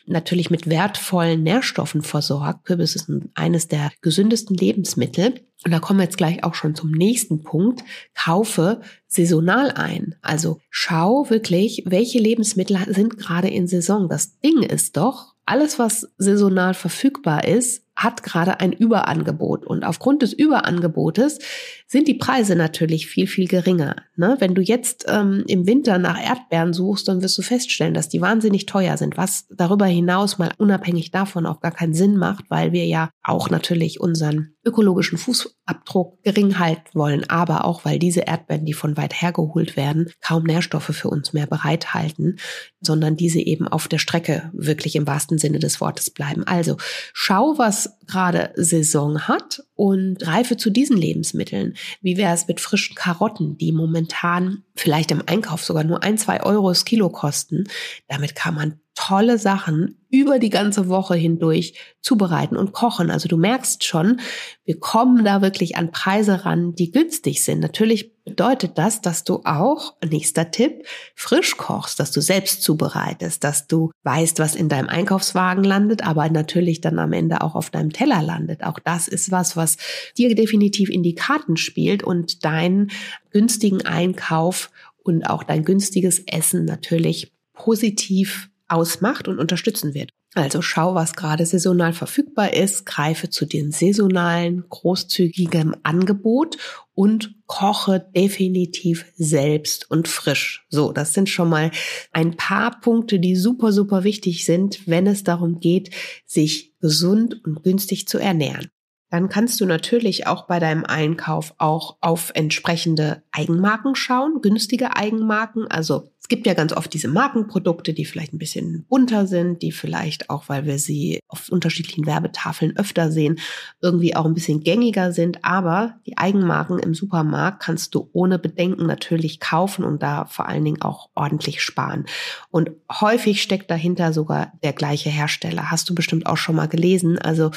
natürlich 0.07 0.51
mit 0.51 0.69
wertvollen 0.69 1.43
Nährstoffen 1.43 2.03
versorgt. 2.03 2.65
Kürbis 2.65 2.97
ist 2.97 3.11
eines 3.35 3.69
der 3.69 3.91
gesündesten 4.01 4.57
Lebensmittel. 4.57 5.47
Und 5.65 5.73
da 5.73 5.79
kommen 5.81 5.99
wir 5.99 6.05
jetzt 6.05 6.19
gleich 6.19 6.45
auch 6.45 6.55
schon 6.55 6.75
zum 6.75 6.91
nächsten 6.91 7.43
Punkt. 7.43 7.83
Kaufe 8.15 8.81
saisonal 9.07 9.71
ein. 9.73 10.15
Also 10.21 10.61
schau 10.71 11.31
wirklich, 11.31 11.83
welche 11.87 12.19
Lebensmittel 12.19 12.79
sind 12.89 13.19
gerade 13.19 13.49
in 13.49 13.67
Saison. 13.67 14.09
Das 14.09 14.39
Ding 14.41 14.63
ist 14.63 14.97
doch, 14.97 15.35
alles, 15.47 15.79
was 15.79 16.09
saisonal 16.19 16.75
verfügbar 16.75 17.47
ist, 17.47 17.86
hat 17.97 18.23
gerade 18.23 18.61
ein 18.61 18.73
Überangebot. 18.73 19.67
Und 19.67 19.85
aufgrund 19.85 20.23
des 20.23 20.33
Überangebotes 20.33 21.39
sind 21.87 22.09
die 22.09 22.15
Preise 22.15 22.57
natürlich 22.57 23.07
viel, 23.07 23.27
viel 23.27 23.49
geringer. 23.49 23.97
Ne? 24.17 24.37
Wenn 24.39 24.55
du 24.55 24.61
jetzt 24.61 25.07
ähm, 25.09 25.45
im 25.47 25.67
Winter 25.67 25.99
nach 25.99 26.23
Erdbeeren 26.23 26.73
suchst, 26.73 27.09
dann 27.09 27.23
wirst 27.23 27.39
du 27.39 27.43
feststellen, 27.43 27.95
dass 27.95 28.09
die 28.09 28.21
wahnsinnig 28.21 28.67
teuer 28.67 28.97
sind, 28.97 29.17
was 29.17 29.47
darüber 29.51 29.87
hinaus 29.87 30.39
mal 30.39 30.51
unabhängig 30.59 31.11
davon 31.11 31.47
auch 31.47 31.61
gar 31.61 31.73
keinen 31.73 31.95
Sinn 31.95 32.17
macht, 32.17 32.51
weil 32.51 32.73
wir 32.73 32.87
ja 32.87 33.11
auch 33.23 33.51
natürlich 33.51 34.01
unseren 34.01 34.57
ökologischen 34.65 35.17
Fußabdruck 35.17 36.23
gering 36.25 36.59
halten 36.59 36.91
wollen, 36.95 37.29
aber 37.31 37.65
auch, 37.65 37.85
weil 37.85 37.99
diese 37.99 38.21
Erdbeeren, 38.21 38.67
die 38.67 38.73
von 38.73 38.97
weit 38.97 39.23
her 39.23 39.33
geholt 39.33 39.77
werden, 39.77 40.11
kaum 40.21 40.43
Nährstoffe 40.43 40.91
für 40.91 41.09
uns 41.09 41.33
mehr 41.33 41.47
bereithalten, 41.47 42.39
sondern 42.81 43.17
diese 43.17 43.39
eben 43.39 43.69
auf 43.69 43.87
der 43.87 43.99
Strecke 43.99 44.51
wirklich 44.53 44.97
im 44.97 45.07
wahrsten 45.07 45.39
Sinne 45.39 45.61
des 45.61 45.81
Wortes 45.81 46.11
bleiben. 46.11 46.45
Also 46.45 46.77
schau, 47.13 47.57
was 47.59 47.86
gerade 48.07 48.53
Saison 48.57 49.23
hat 49.29 49.63
und 49.75 50.19
greife 50.19 50.57
zu 50.57 50.71
diesen 50.71 50.97
Lebensmitteln. 50.97 51.75
Wie 52.01 52.17
wäre 52.17 52.35
es 52.35 52.49
mit 52.49 52.61
frischen 52.61 52.95
Karotten, 52.95 53.57
die 53.59 53.73
momentan 53.73 54.65
vielleicht 54.75 55.11
im 55.11 55.23
Einkauf 55.27 55.65
sogar 55.65 55.85
nur 55.85 56.03
ein, 56.03 56.19
zwei 56.19 56.43
Euro 56.43 56.69
das 56.69 56.85
Kilo 56.85 57.11
kosten? 57.11 57.65
Damit 58.09 58.35
kann 58.35 58.55
man 58.55 58.81
tolle 58.95 59.39
Sachen 59.39 59.99
über 60.11 60.39
die 60.39 60.51
ganze 60.51 60.89
Woche 60.89 61.15
hindurch 61.15 61.75
zubereiten 62.01 62.57
und 62.57 62.73
kochen. 62.73 63.11
Also 63.11 63.29
du 63.29 63.37
merkst 63.37 63.85
schon, 63.85 64.21
wir 64.65 64.81
kommen 64.81 65.25
da 65.25 65.43
wirklich 65.43 65.77
an 65.77 65.93
Preise 65.93 66.45
ran, 66.45 66.75
die 66.75 66.91
günstig 66.91 67.45
sind. 67.45 67.61
Natürlich 67.61 68.16
bedeutet 68.27 68.77
das, 68.77 69.01
dass 69.01 69.25
du 69.25 69.41
auch, 69.45 69.95
nächster 70.05 70.51
Tipp, 70.51 70.85
frisch 71.15 71.57
kochst, 71.57 72.01
dass 72.01 72.11
du 72.11 72.21
selbst 72.21 72.61
zubereitest, 72.61 73.43
dass 73.45 73.69
du 73.69 73.93
weißt, 74.03 74.41
was 74.41 74.57
in 74.57 74.69
deinem 74.69 74.89
Einkaufswagen 74.89 75.65
landet, 75.65 76.05
aber 76.05 76.29
natürlich 76.29 76.81
dann 76.81 76.99
am 76.99 77.13
Ende 77.13 77.41
auch 77.41 77.55
auf 77.55 77.71
deinem 77.71 77.93
Teller 77.93 78.21
landet. 78.21 78.65
Auch 78.65 78.81
das 78.81 79.07
ist 79.07 79.31
was, 79.31 79.57
was 79.57 79.77
dir 80.19 80.35
definitiv 80.35 80.91
in 80.91 81.05
die 81.05 81.15
Karten 81.15 81.57
spielt 81.57 82.03
und 82.03 82.45
deinen 82.45 82.91
günstigen 83.31 83.87
Einkauf 83.87 84.71
und 85.05 85.31
auch 85.31 85.45
dein 85.45 85.65
günstiges 85.65 86.19
Essen 86.27 86.65
natürlich 86.65 87.33
positiv 87.55 88.51
ausmacht 88.67 89.29
und 89.29 89.39
unterstützen 89.39 89.95
wird. 89.95 90.11
Also 90.37 90.61
schau, 90.61 90.95
was 90.95 91.15
gerade 91.15 91.47
saisonal 91.47 91.95
verfügbar 91.95 92.53
ist, 92.53 92.85
greife 92.85 93.31
zu 93.31 93.47
den 93.47 93.73
saisonalen, 93.73 94.65
großzügigen 94.69 95.83
Angebot 95.83 96.59
und 96.95 97.37
koche 97.47 98.11
definitiv 98.15 99.07
selbst 99.17 99.91
und 99.91 100.09
frisch. 100.09 100.67
So, 100.69 100.93
das 100.93 101.15
sind 101.15 101.31
schon 101.31 101.49
mal 101.49 101.71
ein 102.13 102.37
paar 102.37 102.83
Punkte, 102.83 103.19
die 103.19 103.35
super, 103.35 103.73
super 103.73 104.05
wichtig 104.05 104.45
sind, 104.45 104.87
wenn 104.87 105.07
es 105.07 105.25
darum 105.25 105.59
geht, 105.59 105.89
sich 106.27 106.75
gesund 106.81 107.43
und 107.47 107.63
günstig 107.63 108.07
zu 108.07 108.19
ernähren. 108.19 108.69
Dann 109.11 109.29
kannst 109.29 109.61
du 109.61 109.67
natürlich 109.67 110.27
auch 110.27 110.47
bei 110.47 110.59
deinem 110.59 110.85
Einkauf 110.85 111.55
auch 111.59 111.97
auf 112.01 112.33
entsprechende 112.35 113.23
Eigenmarken 113.31 113.95
schauen, 113.95 114.41
günstige 114.43 114.97
Eigenmarken. 114.97 115.67
Also 115.69 116.11
es 116.27 116.29
gibt 116.29 116.49
ja 116.49 116.55
ganz 116.55 116.73
oft 116.73 116.93
diese 116.93 117.07
Markenprodukte, 117.07 117.95
die 117.95 118.05
vielleicht 118.05 118.33
ein 118.33 118.39
bisschen 118.39 118.85
bunter 118.89 119.29
sind, 119.29 119.63
die 119.63 119.71
vielleicht 119.71 120.29
auch, 120.29 120.49
weil 120.49 120.67
wir 120.67 120.81
sie 120.81 121.21
auf 121.29 121.51
unterschiedlichen 121.51 122.05
Werbetafeln 122.05 122.77
öfter 122.77 123.13
sehen, 123.13 123.39
irgendwie 123.81 124.17
auch 124.17 124.25
ein 124.25 124.35
bisschen 124.35 124.65
gängiger 124.65 125.13
sind. 125.13 125.45
Aber 125.45 126.01
die 126.05 126.19
Eigenmarken 126.19 126.81
im 126.81 126.95
Supermarkt 126.95 127.63
kannst 127.63 127.95
du 127.95 128.11
ohne 128.13 128.41
Bedenken 128.41 128.87
natürlich 128.87 129.39
kaufen 129.39 129.85
und 129.85 130.03
da 130.03 130.25
vor 130.25 130.49
allen 130.49 130.65
Dingen 130.65 130.83
auch 130.83 131.11
ordentlich 131.15 131.63
sparen. 131.63 132.07
Und 132.51 132.73
häufig 132.91 133.41
steckt 133.41 133.71
dahinter 133.71 134.13
sogar 134.13 134.53
der 134.65 134.73
gleiche 134.73 135.11
Hersteller. 135.11 135.71
Hast 135.71 135.89
du 135.89 135.95
bestimmt 135.95 136.27
auch 136.27 136.39
schon 136.39 136.57
mal 136.57 136.67
gelesen. 136.67 137.21
Also 137.21 137.53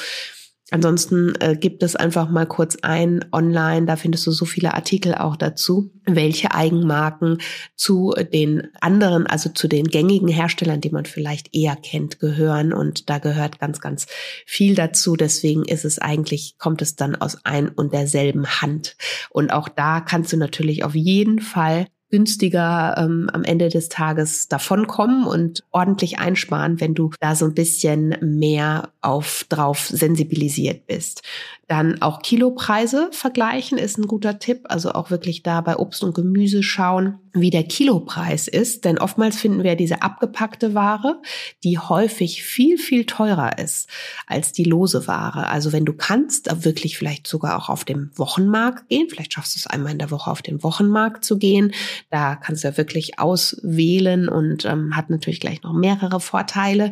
Ansonsten 0.70 1.34
äh, 1.40 1.56
gibt 1.56 1.82
es 1.82 1.96
einfach 1.96 2.30
mal 2.30 2.46
kurz 2.46 2.76
ein 2.82 3.24
online, 3.32 3.86
da 3.86 3.96
findest 3.96 4.26
du 4.26 4.30
so 4.30 4.44
viele 4.44 4.74
Artikel 4.74 5.14
auch 5.16 5.34
dazu, 5.34 5.90
welche 6.06 6.54
Eigenmarken 6.54 7.38
zu 7.74 8.14
den 8.32 8.68
anderen, 8.80 9.26
also 9.26 9.50
zu 9.50 9.66
den 9.66 9.86
gängigen 9.86 10.28
Herstellern, 10.28 10.80
die 10.80 10.90
man 10.90 11.06
vielleicht 11.06 11.54
eher 11.54 11.74
kennt, 11.74 12.20
gehören. 12.20 12.72
Und 12.72 13.10
da 13.10 13.18
gehört 13.18 13.58
ganz, 13.58 13.80
ganz 13.80 14.06
viel 14.46 14.76
dazu. 14.76 15.16
Deswegen 15.16 15.64
ist 15.64 15.84
es 15.84 15.98
eigentlich, 15.98 16.56
kommt 16.58 16.82
es 16.82 16.94
dann 16.94 17.16
aus 17.16 17.44
ein 17.44 17.68
und 17.68 17.92
derselben 17.92 18.46
Hand. 18.46 18.96
Und 19.30 19.52
auch 19.52 19.68
da 19.68 20.00
kannst 20.00 20.32
du 20.32 20.36
natürlich 20.36 20.84
auf 20.84 20.94
jeden 20.94 21.40
Fall 21.40 21.86
günstiger 22.10 22.96
ähm, 22.98 23.30
am 23.32 23.44
Ende 23.44 23.68
des 23.68 23.88
Tages 23.88 24.48
davonkommen 24.48 25.24
und 25.24 25.64
ordentlich 25.70 26.18
einsparen, 26.18 26.80
wenn 26.80 26.94
du 26.94 27.10
da 27.20 27.34
so 27.34 27.46
ein 27.46 27.54
bisschen 27.54 28.16
mehr 28.20 28.90
auf 29.00 29.46
drauf 29.48 29.86
sensibilisiert 29.86 30.86
bist. 30.86 31.22
Dann 31.70 32.02
auch 32.02 32.20
Kilopreise 32.20 33.10
vergleichen 33.12 33.78
ist 33.78 33.96
ein 33.96 34.08
guter 34.08 34.40
Tipp. 34.40 34.62
Also 34.64 34.90
auch 34.90 35.12
wirklich 35.12 35.44
da 35.44 35.60
bei 35.60 35.76
Obst 35.76 36.02
und 36.02 36.16
Gemüse 36.16 36.64
schauen, 36.64 37.20
wie 37.32 37.50
der 37.50 37.62
Kilopreis 37.62 38.48
ist. 38.48 38.84
Denn 38.84 38.98
oftmals 38.98 39.36
finden 39.36 39.62
wir 39.62 39.76
diese 39.76 40.02
abgepackte 40.02 40.74
Ware, 40.74 41.22
die 41.62 41.78
häufig 41.78 42.42
viel, 42.42 42.76
viel 42.76 43.06
teurer 43.06 43.58
ist 43.58 43.88
als 44.26 44.50
die 44.50 44.64
lose 44.64 45.06
Ware. 45.06 45.46
Also 45.46 45.72
wenn 45.72 45.84
du 45.84 45.92
kannst, 45.92 46.50
wirklich 46.64 46.98
vielleicht 46.98 47.28
sogar 47.28 47.56
auch 47.56 47.68
auf 47.68 47.84
dem 47.84 48.10
Wochenmarkt 48.16 48.88
gehen. 48.88 49.06
Vielleicht 49.08 49.34
schaffst 49.34 49.54
du 49.54 49.60
es 49.60 49.66
einmal 49.68 49.92
in 49.92 49.98
der 49.98 50.10
Woche 50.10 50.28
auf 50.28 50.42
den 50.42 50.64
Wochenmarkt 50.64 51.24
zu 51.24 51.38
gehen. 51.38 51.72
Da 52.10 52.36
kannst 52.36 52.64
du 52.64 52.68
ja 52.68 52.76
wirklich 52.76 53.18
auswählen 53.18 54.28
und 54.28 54.64
ähm, 54.64 54.96
hat 54.96 55.10
natürlich 55.10 55.40
gleich 55.40 55.62
noch 55.62 55.72
mehrere 55.72 56.20
Vorteile 56.20 56.90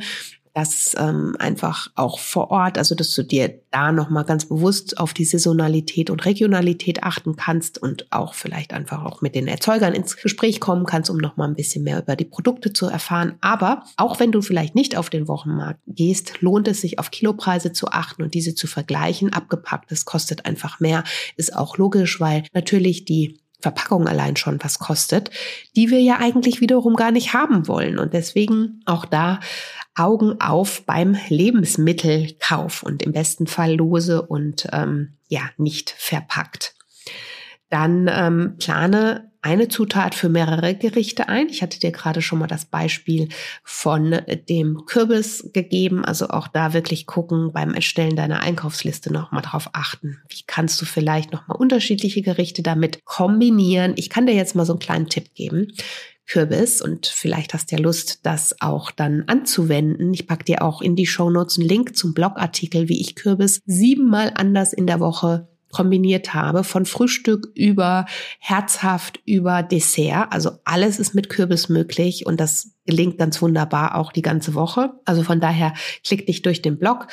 dass 0.59 0.97
ähm, 0.99 1.37
einfach 1.38 1.88
auch 1.95 2.19
vor 2.19 2.50
Ort, 2.50 2.79
also 2.79 2.97
dass 2.97 3.15
du 3.15 3.23
dir 3.23 3.61
da 3.71 3.93
nochmal 3.93 4.25
ganz 4.25 4.47
bewusst 4.47 4.99
auf 4.99 5.15
die 5.15 5.25
Saisonalität 5.25 6.11
und 6.11 6.27
Regionalität 6.27 7.05
achten 7.05 7.37
kannst 7.37 7.81
und 7.81 8.11
auch 8.11 8.35
vielleicht 8.35 8.73
einfach 8.73 9.05
auch 9.05 9.23
mit 9.23 9.37
den 9.37 9.47
Erzeugern 9.47 9.95
ins 9.95 10.17
Gespräch 10.17 10.59
kommen 10.59 10.85
kannst, 10.85 11.11
um 11.11 11.17
nochmal 11.17 11.47
ein 11.49 11.55
bisschen 11.55 11.85
mehr 11.85 12.00
über 12.00 12.17
die 12.17 12.25
Produkte 12.25 12.73
zu 12.73 12.87
erfahren. 12.87 13.35
Aber 13.41 13.85
auch 13.97 14.19
wenn 14.19 14.33
du 14.33 14.43
vielleicht 14.43 14.75
nicht 14.75 14.97
auf 14.97 15.11
den 15.11 15.29
Wochenmarkt 15.29 15.79
gehst, 15.87 16.41
lohnt 16.41 16.67
es 16.67 16.81
sich 16.81 16.99
auf 16.99 17.12
Kilopreise 17.12 17.73
zu 17.73 17.88
achten 17.93 18.25
und 18.25 18.35
diese 18.35 18.57
zu 18.57 18.67
vergleichen. 18.67 19.33
Abgepacktes 19.33 20.07
kostet 20.07 20.45
einfach 20.45 20.81
mehr, 20.81 21.05
ist 21.37 21.55
auch 21.55 21.79
logisch, 21.79 22.19
weil 22.19 22.43
natürlich 22.53 23.05
die 23.05 23.38
Verpackung 23.61 24.07
allein 24.07 24.37
schon 24.37 24.62
was 24.62 24.79
kostet, 24.79 25.31
die 25.75 25.91
wir 25.91 26.00
ja 26.00 26.19
eigentlich 26.19 26.61
wiederum 26.61 26.95
gar 26.95 27.11
nicht 27.11 27.33
haben 27.35 27.67
wollen. 27.67 27.99
Und 27.99 28.15
deswegen 28.15 28.81
auch 28.87 29.05
da 29.05 29.41
Augen 29.97 30.41
auf 30.41 30.85
beim 30.87 31.17
Lebensmittelkauf 31.29 32.83
und 32.85 33.03
im 33.03 33.12
besten 33.12 33.47
Fall 33.49 33.75
lose 33.75 34.23
und 34.23 34.69
ähm, 34.73 35.15
ja 35.29 35.43
nicht 35.57 35.91
verpackt. 35.91 36.75
Dann 37.71 38.11
ähm, 38.13 38.57
plane 38.59 39.29
eine 39.41 39.69
Zutat 39.69 40.15
für 40.15 40.29
mehrere 40.29 40.75
Gerichte 40.75 41.29
ein. 41.29 41.49
Ich 41.49 41.63
hatte 41.63 41.79
dir 41.79 41.93
gerade 41.93 42.23
schon 42.23 42.41
mal 42.41 42.49
das 42.49 42.65
Beispiel 42.65 43.29
von 43.63 44.21
dem 44.49 44.85
Kürbis 44.87 45.51
gegeben. 45.53 46.05
Also 46.05 46.29
auch 46.29 46.49
da 46.49 46.73
wirklich 46.73 47.07
gucken 47.07 47.53
beim 47.53 47.73
Erstellen 47.73 48.17
deiner 48.17 48.41
Einkaufsliste 48.41 49.13
nochmal 49.13 49.43
drauf 49.43 49.71
achten. 49.73 50.19
Wie 50.29 50.43
kannst 50.47 50.81
du 50.83 50.87
vielleicht 50.87 51.33
nochmal 51.33 51.57
unterschiedliche 51.57 52.23
Gerichte 52.23 52.63
damit 52.63 53.05
kombinieren? 53.05 53.93
Ich 53.97 54.11
kann 54.11 54.27
dir 54.27 54.35
jetzt 54.35 54.57
mal 54.57 54.67
so 54.67 54.73
einen 54.73 54.81
kleinen 54.81 55.09
Tipp 55.09 55.35
geben. 55.35 55.69
Kürbis 56.27 56.83
und 56.83 57.07
vielleicht 57.07 57.55
hast 57.55 57.71
du 57.71 57.77
ja 57.77 57.83
Lust, 57.83 58.27
das 58.27 58.61
auch 58.61 58.91
dann 58.91 59.25
anzuwenden. 59.29 60.13
Ich 60.13 60.27
packe 60.27 60.45
dir 60.45 60.63
auch 60.63 60.83
in 60.83 60.95
die 60.95 61.07
Show 61.07 61.31
Notes 61.31 61.59
einen 61.59 61.69
Link 61.69 61.97
zum 61.97 62.13
Blogartikel, 62.13 62.89
wie 62.89 63.01
ich 63.01 63.15
Kürbis 63.15 63.63
siebenmal 63.65 64.33
anders 64.35 64.75
in 64.75 64.87
der 64.87 65.01
Woche 65.01 65.49
kombiniert 65.71 66.35
habe, 66.35 66.65
von 66.65 66.87
Frühstück 66.87 67.49
über 67.55 68.07
herzhaft 68.39 69.21
über 69.25 69.63
Dessert. 69.63 70.29
Also 70.31 70.53
alles 70.65 70.99
ist 70.99 71.15
mit 71.15 71.29
Kürbis 71.29 71.69
möglich 71.69 72.27
und 72.27 72.41
das 72.41 72.73
gelingt 72.87 73.19
ganz 73.19 73.43
wunderbar 73.43 73.97
auch 73.97 74.13
die 74.13 74.23
ganze 74.23 74.55
Woche. 74.55 74.93
Also 75.05 75.23
von 75.23 75.41
daher 75.41 75.75
klick 76.05 76.27
dich 76.27 76.43
durch 76.43 76.63
den 76.63 76.79
Blog. 76.79 77.07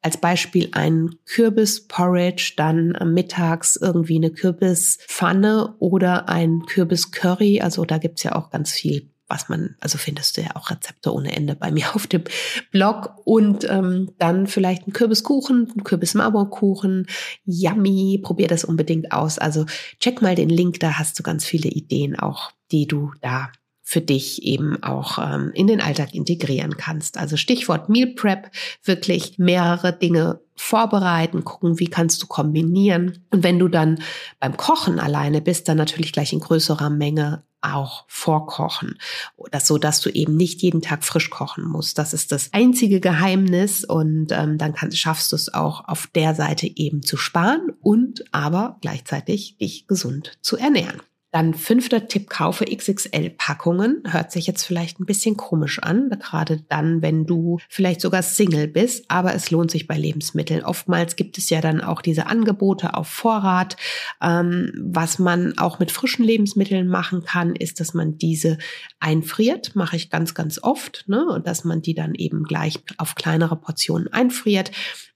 Als 0.00 0.16
Beispiel 0.16 0.68
ein 0.72 1.10
Kürbisporridge, 1.26 2.54
dann 2.56 2.96
mittags 3.12 3.76
irgendwie 3.76 4.16
eine 4.16 4.30
Kürbispfanne 4.30 5.74
oder 5.80 6.28
ein 6.28 6.62
Kürbiscurry. 6.66 7.60
Also 7.60 7.84
da 7.84 7.98
gibt's 7.98 8.22
ja 8.22 8.36
auch 8.36 8.50
ganz 8.50 8.72
viel 8.72 9.10
was 9.28 9.48
man, 9.48 9.76
also 9.80 9.98
findest 9.98 10.36
du 10.36 10.40
ja 10.40 10.56
auch 10.56 10.70
Rezepte 10.70 11.12
ohne 11.12 11.34
Ende 11.34 11.54
bei 11.54 11.70
mir 11.70 11.86
auf 11.94 12.06
dem 12.06 12.24
Blog 12.70 13.14
und 13.24 13.64
ähm, 13.68 14.10
dann 14.18 14.46
vielleicht 14.46 14.86
ein 14.86 14.92
Kürbiskuchen, 14.92 15.72
ein 15.76 15.84
Kürbismarmorkuchen, 15.84 17.06
yummy, 17.44 18.20
probier 18.22 18.48
das 18.48 18.64
unbedingt 18.64 19.12
aus. 19.12 19.38
Also 19.38 19.66
check 20.00 20.22
mal 20.22 20.34
den 20.34 20.48
Link, 20.48 20.80
da 20.80 20.98
hast 20.98 21.18
du 21.18 21.22
ganz 21.22 21.44
viele 21.44 21.68
Ideen 21.68 22.18
auch, 22.18 22.52
die 22.72 22.86
du 22.86 23.12
da 23.20 23.50
für 23.88 24.02
dich 24.02 24.42
eben 24.42 24.82
auch 24.82 25.16
ähm, 25.16 25.50
in 25.54 25.66
den 25.66 25.80
Alltag 25.80 26.14
integrieren 26.14 26.76
kannst. 26.76 27.16
Also 27.16 27.38
Stichwort 27.38 27.88
Meal 27.88 28.08
Prep, 28.08 28.50
wirklich 28.84 29.38
mehrere 29.38 29.94
Dinge 29.94 30.42
vorbereiten, 30.56 31.42
gucken, 31.42 31.78
wie 31.78 31.88
kannst 31.88 32.22
du 32.22 32.26
kombinieren. 32.26 33.24
Und 33.30 33.44
wenn 33.44 33.58
du 33.58 33.68
dann 33.68 34.02
beim 34.40 34.58
Kochen 34.58 35.00
alleine 35.00 35.40
bist, 35.40 35.68
dann 35.68 35.78
natürlich 35.78 36.12
gleich 36.12 36.34
in 36.34 36.40
größerer 36.40 36.90
Menge 36.90 37.44
auch 37.60 38.04
vorkochen. 38.08 38.98
Oder 39.36 39.60
so, 39.60 39.78
dass 39.78 40.00
du 40.00 40.10
eben 40.10 40.36
nicht 40.36 40.62
jeden 40.62 40.82
Tag 40.82 41.04
frisch 41.04 41.30
kochen 41.30 41.64
musst. 41.64 41.98
Das 41.98 42.12
ist 42.12 42.32
das 42.32 42.52
einzige 42.52 43.00
Geheimnis 43.00 43.84
und 43.84 44.28
ähm, 44.30 44.58
dann 44.58 44.74
kannst, 44.74 44.98
schaffst 44.98 45.32
du 45.32 45.36
es 45.36 45.52
auch 45.52 45.88
auf 45.88 46.08
der 46.14 46.34
Seite 46.34 46.66
eben 46.66 47.02
zu 47.02 47.16
sparen 47.16 47.72
und 47.80 48.24
aber 48.32 48.78
gleichzeitig 48.80 49.56
dich 49.58 49.86
gesund 49.86 50.38
zu 50.40 50.56
ernähren. 50.56 51.00
Dann 51.30 51.52
fünfter 51.52 52.08
Tipp, 52.08 52.30
kaufe 52.30 52.64
XXL-Packungen. 52.64 54.02
Hört 54.06 54.32
sich 54.32 54.46
jetzt 54.46 54.64
vielleicht 54.64 54.98
ein 54.98 55.04
bisschen 55.04 55.36
komisch 55.36 55.78
an, 55.78 56.08
gerade 56.08 56.62
dann, 56.68 57.02
wenn 57.02 57.26
du 57.26 57.58
vielleicht 57.68 58.00
sogar 58.00 58.22
Single 58.22 58.66
bist, 58.66 59.04
aber 59.08 59.34
es 59.34 59.50
lohnt 59.50 59.70
sich 59.70 59.86
bei 59.86 59.98
Lebensmitteln. 59.98 60.64
Oftmals 60.64 61.16
gibt 61.16 61.36
es 61.36 61.50
ja 61.50 61.60
dann 61.60 61.82
auch 61.82 62.00
diese 62.00 62.26
Angebote 62.26 62.94
auf 62.94 63.08
Vorrat. 63.08 63.76
Ähm, 64.22 64.72
was 64.78 65.18
man 65.18 65.58
auch 65.58 65.78
mit 65.78 65.90
frischen 65.90 66.24
Lebensmitteln 66.24 66.88
machen 66.88 67.24
kann, 67.24 67.54
ist, 67.54 67.80
dass 67.80 67.92
man 67.92 68.16
diese 68.16 68.56
einfriert. 68.98 69.76
Mache 69.76 69.96
ich 69.96 70.08
ganz, 70.08 70.34
ganz 70.34 70.58
oft. 70.62 71.04
Ne? 71.08 71.26
Und 71.26 71.46
dass 71.46 71.64
man 71.64 71.82
die 71.82 71.94
dann 71.94 72.14
eben 72.14 72.44
gleich 72.44 72.80
auf 72.96 73.14
kleinere 73.14 73.56
Portionen 73.56 74.10
einfriert. 74.12 74.70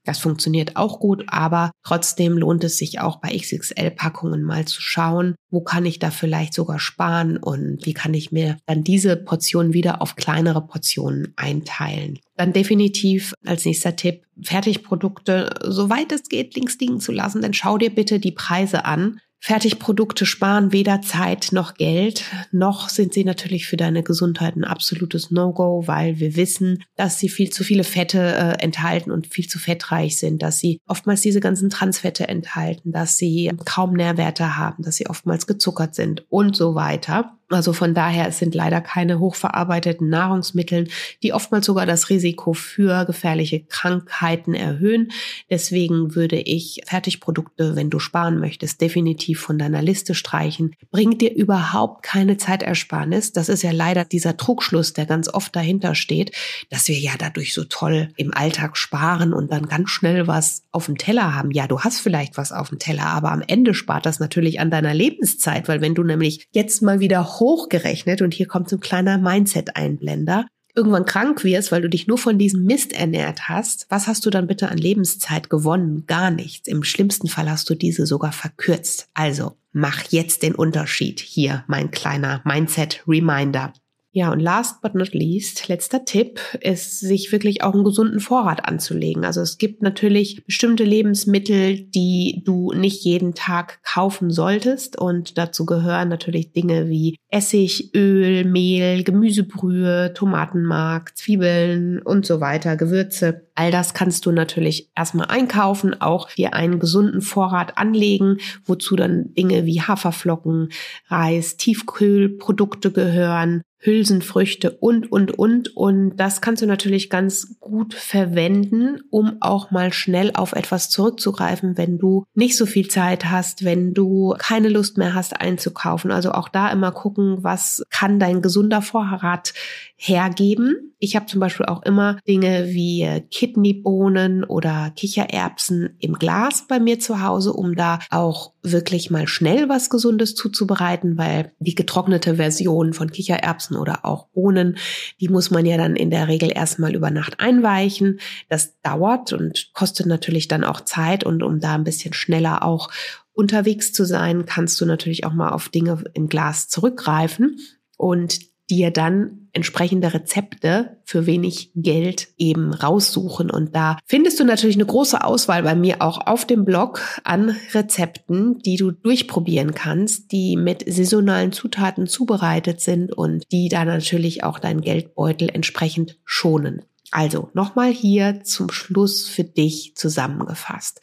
Das 0.04 0.18
funktioniert 0.18 0.76
auch 0.76 0.98
gut, 0.98 1.24
aber 1.28 1.70
trotzdem 1.84 2.36
lohnt 2.36 2.64
es 2.64 2.76
sich 2.76 3.00
auch 3.00 3.20
bei 3.20 3.36
XXL-Packungen 3.36 4.42
mal 4.42 4.64
zu 4.64 4.80
schauen, 4.80 5.36
wo 5.50 5.60
kann 5.60 5.86
ich 5.86 5.98
da 5.98 6.10
vielleicht 6.10 6.54
sogar 6.54 6.80
sparen 6.80 7.36
und 7.36 7.86
wie 7.86 7.94
kann 7.94 8.12
ich 8.14 8.32
mir 8.32 8.56
dann 8.66 8.82
diese 8.82 9.16
Portion 9.16 9.72
wieder 9.72 10.02
auf 10.02 10.16
kleinere 10.16 10.66
Portionen 10.66 11.32
einteilen. 11.36 12.18
Dann 12.36 12.52
definitiv 12.52 13.34
als 13.44 13.64
nächster 13.64 13.94
Tipp, 13.94 14.24
Fertigprodukte, 14.42 15.54
soweit 15.62 16.10
es 16.10 16.24
geht, 16.24 16.56
links 16.56 16.78
liegen 16.78 17.00
zu 17.00 17.12
lassen, 17.12 17.42
denn 17.42 17.54
schau 17.54 17.78
dir 17.78 17.94
bitte 17.94 18.18
die 18.18 18.32
Preise 18.32 18.84
an. 18.84 19.20
Fertigprodukte 19.44 20.24
sparen 20.24 20.70
weder 20.70 21.02
Zeit 21.02 21.48
noch 21.50 21.74
Geld, 21.74 22.22
noch 22.52 22.88
sind 22.88 23.12
sie 23.12 23.24
natürlich 23.24 23.66
für 23.66 23.76
deine 23.76 24.04
Gesundheit 24.04 24.54
ein 24.54 24.62
absolutes 24.62 25.32
No-Go, 25.32 25.82
weil 25.86 26.20
wir 26.20 26.36
wissen, 26.36 26.84
dass 26.94 27.18
sie 27.18 27.28
viel 27.28 27.50
zu 27.50 27.64
viele 27.64 27.82
Fette 27.82 28.20
äh, 28.20 28.62
enthalten 28.62 29.10
und 29.10 29.26
viel 29.26 29.48
zu 29.48 29.58
fettreich 29.58 30.16
sind, 30.16 30.42
dass 30.44 30.60
sie 30.60 30.80
oftmals 30.86 31.22
diese 31.22 31.40
ganzen 31.40 31.70
Transfette 31.70 32.28
enthalten, 32.28 32.92
dass 32.92 33.16
sie 33.16 33.50
kaum 33.64 33.94
Nährwerte 33.94 34.56
haben, 34.56 34.84
dass 34.84 34.94
sie 34.94 35.08
oftmals 35.08 35.48
gezuckert 35.48 35.96
sind 35.96 36.24
und 36.28 36.54
so 36.54 36.76
weiter. 36.76 37.36
Also 37.52 37.72
von 37.72 37.94
daher, 37.94 38.28
es 38.28 38.38
sind 38.38 38.54
leider 38.54 38.80
keine 38.80 39.18
hochverarbeiteten 39.18 40.08
Nahrungsmittel, 40.08 40.88
die 41.22 41.32
oftmals 41.32 41.66
sogar 41.66 41.86
das 41.86 42.10
Risiko 42.10 42.52
für 42.54 43.04
gefährliche 43.04 43.60
Krankheiten 43.60 44.54
erhöhen. 44.54 45.12
Deswegen 45.50 46.14
würde 46.14 46.40
ich 46.40 46.80
Fertigprodukte, 46.86 47.76
wenn 47.76 47.90
du 47.90 47.98
sparen 47.98 48.38
möchtest, 48.38 48.80
definitiv 48.80 49.40
von 49.40 49.58
deiner 49.58 49.82
Liste 49.82 50.14
streichen. 50.14 50.74
Bringt 50.90 51.20
dir 51.20 51.34
überhaupt 51.34 52.02
keine 52.02 52.36
Zeitersparnis. 52.36 53.32
Das 53.32 53.48
ist 53.48 53.62
ja 53.62 53.70
leider 53.70 54.04
dieser 54.04 54.36
Trugschluss, 54.36 54.92
der 54.92 55.06
ganz 55.06 55.28
oft 55.28 55.54
dahinter 55.54 55.94
steht, 55.94 56.32
dass 56.70 56.88
wir 56.88 56.98
ja 56.98 57.12
dadurch 57.18 57.54
so 57.54 57.64
toll 57.64 58.08
im 58.16 58.32
Alltag 58.34 58.76
sparen 58.76 59.32
und 59.32 59.52
dann 59.52 59.66
ganz 59.66 59.90
schnell 59.90 60.26
was 60.26 60.62
auf 60.72 60.86
dem 60.86 60.98
Teller 60.98 61.34
haben. 61.34 61.50
Ja, 61.50 61.66
du 61.66 61.80
hast 61.80 62.00
vielleicht 62.00 62.36
was 62.36 62.52
auf 62.52 62.70
dem 62.70 62.78
Teller, 62.78 63.06
aber 63.06 63.30
am 63.30 63.42
Ende 63.46 63.74
spart 63.74 64.06
das 64.06 64.20
natürlich 64.20 64.60
an 64.60 64.70
deiner 64.70 64.94
Lebenszeit, 64.94 65.68
weil 65.68 65.80
wenn 65.80 65.94
du 65.94 66.02
nämlich 66.02 66.46
jetzt 66.52 66.82
mal 66.82 67.00
wieder 67.00 67.38
hochgerechnet 67.42 68.22
und 68.22 68.32
hier 68.32 68.46
kommt 68.46 68.68
so 68.68 68.76
ein 68.76 68.80
kleiner 68.80 69.18
Mindset-Einblender, 69.18 70.46
irgendwann 70.74 71.04
krank 71.04 71.44
wirst, 71.44 71.72
weil 71.72 71.82
du 71.82 71.88
dich 71.88 72.06
nur 72.06 72.18
von 72.18 72.38
diesem 72.38 72.64
Mist 72.64 72.92
ernährt 72.92 73.48
hast, 73.48 73.86
was 73.90 74.06
hast 74.06 74.24
du 74.24 74.30
dann 74.30 74.46
bitte 74.46 74.70
an 74.70 74.78
Lebenszeit 74.78 75.50
gewonnen? 75.50 76.04
Gar 76.06 76.30
nichts. 76.30 76.68
Im 76.68 76.82
schlimmsten 76.82 77.28
Fall 77.28 77.50
hast 77.50 77.68
du 77.68 77.74
diese 77.74 78.06
sogar 78.06 78.32
verkürzt. 78.32 79.08
Also 79.12 79.56
mach 79.72 80.04
jetzt 80.10 80.42
den 80.42 80.54
Unterschied. 80.54 81.20
Hier 81.20 81.64
mein 81.66 81.90
kleiner 81.90 82.40
Mindset-Reminder. 82.44 83.72
Ja, 84.14 84.30
und 84.30 84.40
last 84.40 84.82
but 84.82 84.94
not 84.94 85.14
least, 85.14 85.68
letzter 85.68 86.04
Tipp 86.04 86.38
ist, 86.60 87.00
sich 87.00 87.32
wirklich 87.32 87.62
auch 87.62 87.72
einen 87.72 87.82
gesunden 87.82 88.20
Vorrat 88.20 88.68
anzulegen. 88.68 89.24
Also 89.24 89.40
es 89.40 89.56
gibt 89.56 89.80
natürlich 89.80 90.44
bestimmte 90.44 90.84
Lebensmittel, 90.84 91.80
die 91.80 92.42
du 92.44 92.72
nicht 92.74 93.04
jeden 93.04 93.34
Tag 93.34 93.82
kaufen 93.82 94.30
solltest. 94.30 94.98
Und 94.98 95.38
dazu 95.38 95.64
gehören 95.64 96.10
natürlich 96.10 96.52
Dinge 96.52 96.90
wie 96.90 97.16
Essig, 97.30 97.94
Öl, 97.94 98.44
Mehl, 98.44 99.02
Gemüsebrühe, 99.02 100.12
Tomatenmark, 100.12 101.16
Zwiebeln 101.16 102.02
und 102.02 102.26
so 102.26 102.42
weiter, 102.42 102.76
Gewürze. 102.76 103.48
All 103.54 103.70
das 103.70 103.94
kannst 103.94 104.26
du 104.26 104.30
natürlich 104.30 104.90
erstmal 104.94 105.28
einkaufen, 105.28 105.98
auch 106.02 106.28
dir 106.30 106.52
einen 106.52 106.80
gesunden 106.80 107.22
Vorrat 107.22 107.78
anlegen, 107.78 108.36
wozu 108.66 108.94
dann 108.94 109.32
Dinge 109.32 109.64
wie 109.64 109.80
Haferflocken, 109.80 110.68
Reis, 111.08 111.56
Tiefkühlprodukte 111.56 112.92
gehören 112.92 113.62
Hülsenfrüchte 113.82 114.70
und, 114.70 115.10
und, 115.10 115.32
und. 115.38 115.76
Und 115.76 116.16
das 116.16 116.40
kannst 116.40 116.62
du 116.62 116.66
natürlich 116.66 117.10
ganz 117.10 117.56
gut 117.58 117.94
verwenden, 117.94 119.00
um 119.10 119.38
auch 119.40 119.70
mal 119.70 119.92
schnell 119.92 120.30
auf 120.34 120.52
etwas 120.52 120.88
zurückzugreifen, 120.88 121.76
wenn 121.76 121.98
du 121.98 122.24
nicht 122.34 122.56
so 122.56 122.64
viel 122.64 122.88
Zeit 122.88 123.26
hast, 123.26 123.64
wenn 123.64 123.92
du 123.92 124.34
keine 124.38 124.68
Lust 124.68 124.98
mehr 124.98 125.14
hast 125.14 125.40
einzukaufen. 125.40 126.12
Also 126.12 126.32
auch 126.32 126.48
da 126.48 126.70
immer 126.70 126.92
gucken, 126.92 127.42
was 127.42 127.82
kann 127.90 128.20
dein 128.20 128.40
gesunder 128.40 128.82
Vorrat 128.82 129.52
hergeben. 129.96 130.94
Ich 130.98 131.14
habe 131.14 131.26
zum 131.26 131.40
Beispiel 131.40 131.66
auch 131.66 131.82
immer 131.82 132.18
Dinge 132.26 132.66
wie 132.68 133.22
Kidneybohnen 133.30 134.44
oder 134.44 134.92
Kichererbsen 134.96 135.96
im 136.00 136.14
Glas 136.14 136.66
bei 136.68 136.80
mir 136.80 136.98
zu 136.98 137.22
Hause, 137.22 137.52
um 137.52 137.76
da 137.76 138.00
auch 138.10 138.52
wirklich 138.62 139.10
mal 139.10 139.28
schnell 139.28 139.68
was 139.68 139.90
Gesundes 139.90 140.34
zuzubereiten, 140.34 141.18
weil 141.18 141.52
die 141.60 141.74
getrocknete 141.74 142.36
Version 142.36 142.92
von 142.92 143.10
Kichererbsen 143.10 143.71
oder 143.76 144.04
auch 144.04 144.28
Bohnen, 144.28 144.76
die 145.20 145.28
muss 145.28 145.50
man 145.50 145.66
ja 145.66 145.76
dann 145.76 145.96
in 145.96 146.10
der 146.10 146.28
Regel 146.28 146.52
erstmal 146.54 146.94
über 146.94 147.10
Nacht 147.10 147.40
einweichen. 147.40 148.20
Das 148.48 148.80
dauert 148.82 149.32
und 149.32 149.70
kostet 149.74 150.06
natürlich 150.06 150.48
dann 150.48 150.64
auch 150.64 150.80
Zeit 150.80 151.24
und 151.24 151.42
um 151.42 151.60
da 151.60 151.74
ein 151.74 151.84
bisschen 151.84 152.14
schneller 152.14 152.62
auch 152.64 152.90
unterwegs 153.32 153.92
zu 153.92 154.04
sein, 154.04 154.46
kannst 154.46 154.80
du 154.80 154.86
natürlich 154.86 155.24
auch 155.24 155.32
mal 155.32 155.50
auf 155.50 155.68
Dinge 155.68 156.04
im 156.14 156.28
Glas 156.28 156.68
zurückgreifen. 156.68 157.58
Und 157.96 158.51
dir 158.72 158.90
dann 158.90 159.48
entsprechende 159.52 160.14
Rezepte 160.14 160.96
für 161.04 161.26
wenig 161.26 161.72
Geld 161.74 162.28
eben 162.38 162.72
raussuchen. 162.72 163.50
Und 163.50 163.76
da 163.76 163.98
findest 164.06 164.40
du 164.40 164.44
natürlich 164.44 164.76
eine 164.76 164.86
große 164.86 165.22
Auswahl 165.22 165.62
bei 165.62 165.74
mir 165.74 166.00
auch 166.00 166.26
auf 166.26 166.46
dem 166.46 166.64
Blog 166.64 167.02
an 167.22 167.54
Rezepten, 167.74 168.60
die 168.60 168.76
du 168.76 168.92
durchprobieren 168.92 169.74
kannst, 169.74 170.32
die 170.32 170.56
mit 170.56 170.84
saisonalen 170.90 171.52
Zutaten 171.52 172.06
zubereitet 172.06 172.80
sind 172.80 173.12
und 173.12 173.44
die 173.52 173.68
da 173.68 173.84
natürlich 173.84 174.42
auch 174.42 174.58
deinen 174.58 174.80
Geldbeutel 174.80 175.50
entsprechend 175.52 176.18
schonen. 176.24 176.82
Also 177.10 177.50
nochmal 177.52 177.92
hier 177.92 178.42
zum 178.42 178.70
Schluss 178.70 179.28
für 179.28 179.44
dich 179.44 179.92
zusammengefasst. 179.96 181.02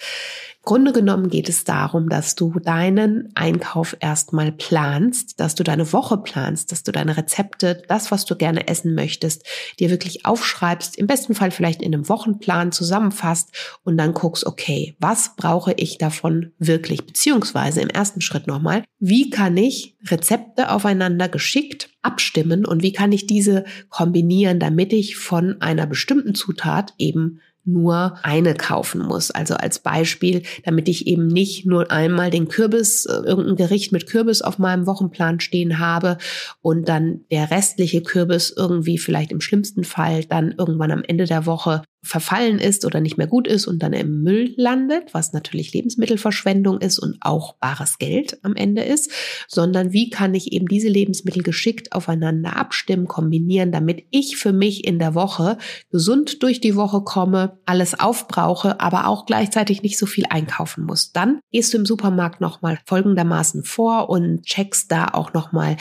Grunde 0.63 0.91
genommen 0.91 1.29
geht 1.29 1.47
es 1.47 1.63
darum, 1.63 2.09
dass 2.09 2.35
du 2.35 2.59
deinen 2.59 3.31
Einkauf 3.33 3.95
erstmal 4.01 4.51
planst, 4.51 5.39
dass 5.39 5.55
du 5.55 5.63
deine 5.63 5.91
Woche 5.93 6.17
planst, 6.17 6.71
dass 6.71 6.83
du 6.83 6.91
deine 6.91 7.15
Rezepte, 7.15 7.81
das, 7.87 8.11
was 8.11 8.25
du 8.25 8.35
gerne 8.35 8.67
essen 8.67 8.93
möchtest, 8.93 9.45
dir 9.79 9.89
wirklich 9.89 10.25
aufschreibst, 10.25 10.97
im 10.97 11.07
besten 11.07 11.33
Fall 11.33 11.51
vielleicht 11.51 11.81
in 11.81 11.93
einem 11.93 12.09
Wochenplan 12.09 12.73
zusammenfasst 12.73 13.79
und 13.83 13.97
dann 13.97 14.13
guckst, 14.13 14.45
okay, 14.45 14.95
was 14.99 15.35
brauche 15.37 15.73
ich 15.73 15.97
davon 15.97 16.51
wirklich? 16.59 17.05
Beziehungsweise 17.05 17.79
im 17.81 17.89
ersten 17.89 18.19
Schritt 18.19 18.45
nochmal, 18.45 18.83
wie 18.99 19.29
kann 19.29 19.55
ich 19.55 19.95
Rezepte 20.07 20.71
aufeinander 20.71 21.29
geschickt 21.29 21.89
abstimmen 22.01 22.65
und 22.65 22.81
wie 22.81 22.93
kann 22.93 23.11
ich 23.11 23.27
diese 23.27 23.65
kombinieren, 23.89 24.59
damit 24.59 24.93
ich 24.93 25.17
von 25.17 25.61
einer 25.61 25.85
bestimmten 25.85 26.35
Zutat 26.35 26.93
eben 26.97 27.39
nur 27.65 28.17
eine 28.23 28.53
kaufen 28.53 29.01
muss. 29.01 29.31
Also 29.31 29.55
als 29.55 29.79
Beispiel, 29.79 30.43
damit 30.63 30.88
ich 30.88 31.07
eben 31.07 31.27
nicht 31.27 31.65
nur 31.65 31.91
einmal 31.91 32.29
den 32.29 32.47
Kürbis, 32.47 33.05
äh, 33.05 33.21
irgendein 33.25 33.55
Gericht 33.55 33.91
mit 33.91 34.07
Kürbis 34.07 34.41
auf 34.41 34.60
meinem 34.60 34.86
Wochenplan 34.86 35.39
stehen 35.39 35.79
habe 35.79 36.17
und 36.62 36.89
dann 36.89 37.21
der 37.31 37.51
restliche 37.51 38.01
Kürbis 38.01 38.53
irgendwie 38.55 38.97
vielleicht 38.97 39.31
im 39.31 39.41
schlimmsten 39.41 39.84
Fall 39.84 40.23
dann 40.25 40.53
irgendwann 40.57 40.91
am 40.91 41.03
Ende 41.03 41.25
der 41.25 41.45
Woche 41.45 41.81
verfallen 42.01 42.59
ist 42.59 42.85
oder 42.85 43.01
nicht 43.01 43.17
mehr 43.17 43.27
gut 43.27 43.47
ist 43.47 43.67
und 43.67 43.83
dann 43.83 43.93
im 43.93 44.23
Müll 44.23 44.53
landet, 44.55 45.13
was 45.13 45.33
natürlich 45.33 45.73
Lebensmittelverschwendung 45.73 46.79
ist 46.79 46.97
und 46.97 47.17
auch 47.21 47.55
bares 47.57 47.97
Geld 47.97 48.39
am 48.43 48.55
Ende 48.55 48.83
ist, 48.83 49.12
sondern 49.47 49.91
wie 49.91 50.09
kann 50.09 50.33
ich 50.33 50.53
eben 50.53 50.67
diese 50.67 50.88
Lebensmittel 50.88 51.43
geschickt 51.43 51.91
aufeinander 51.91 52.55
abstimmen, 52.55 53.07
kombinieren, 53.07 53.71
damit 53.71 54.05
ich 54.12 54.38
für 54.38 54.53
mich 54.53 54.85
in 54.85 54.97
der 54.97 55.13
Woche 55.13 55.57
gesund 55.91 56.41
durch 56.41 56.62
die 56.62 56.75
Woche 56.75 57.01
komme, 57.01 57.59
alles 57.65 57.99
aufbrauche, 57.99 58.79
aber 58.79 59.07
auch 59.07 59.25
gleichzeitig 59.25 59.83
nicht 59.83 59.97
so 59.97 60.05
viel 60.05 60.25
einkaufen 60.29 60.85
muss. 60.85 61.12
Dann 61.12 61.39
gehst 61.51 61.73
du 61.73 61.77
im 61.77 61.85
Supermarkt 61.85 62.39
nochmal 62.39 62.79
folgendermaßen 62.85 63.63
vor 63.63 64.09
und 64.09 64.43
checkst 64.43 64.89
da 64.91 65.09
auch 65.09 65.33
nochmal 65.33 65.75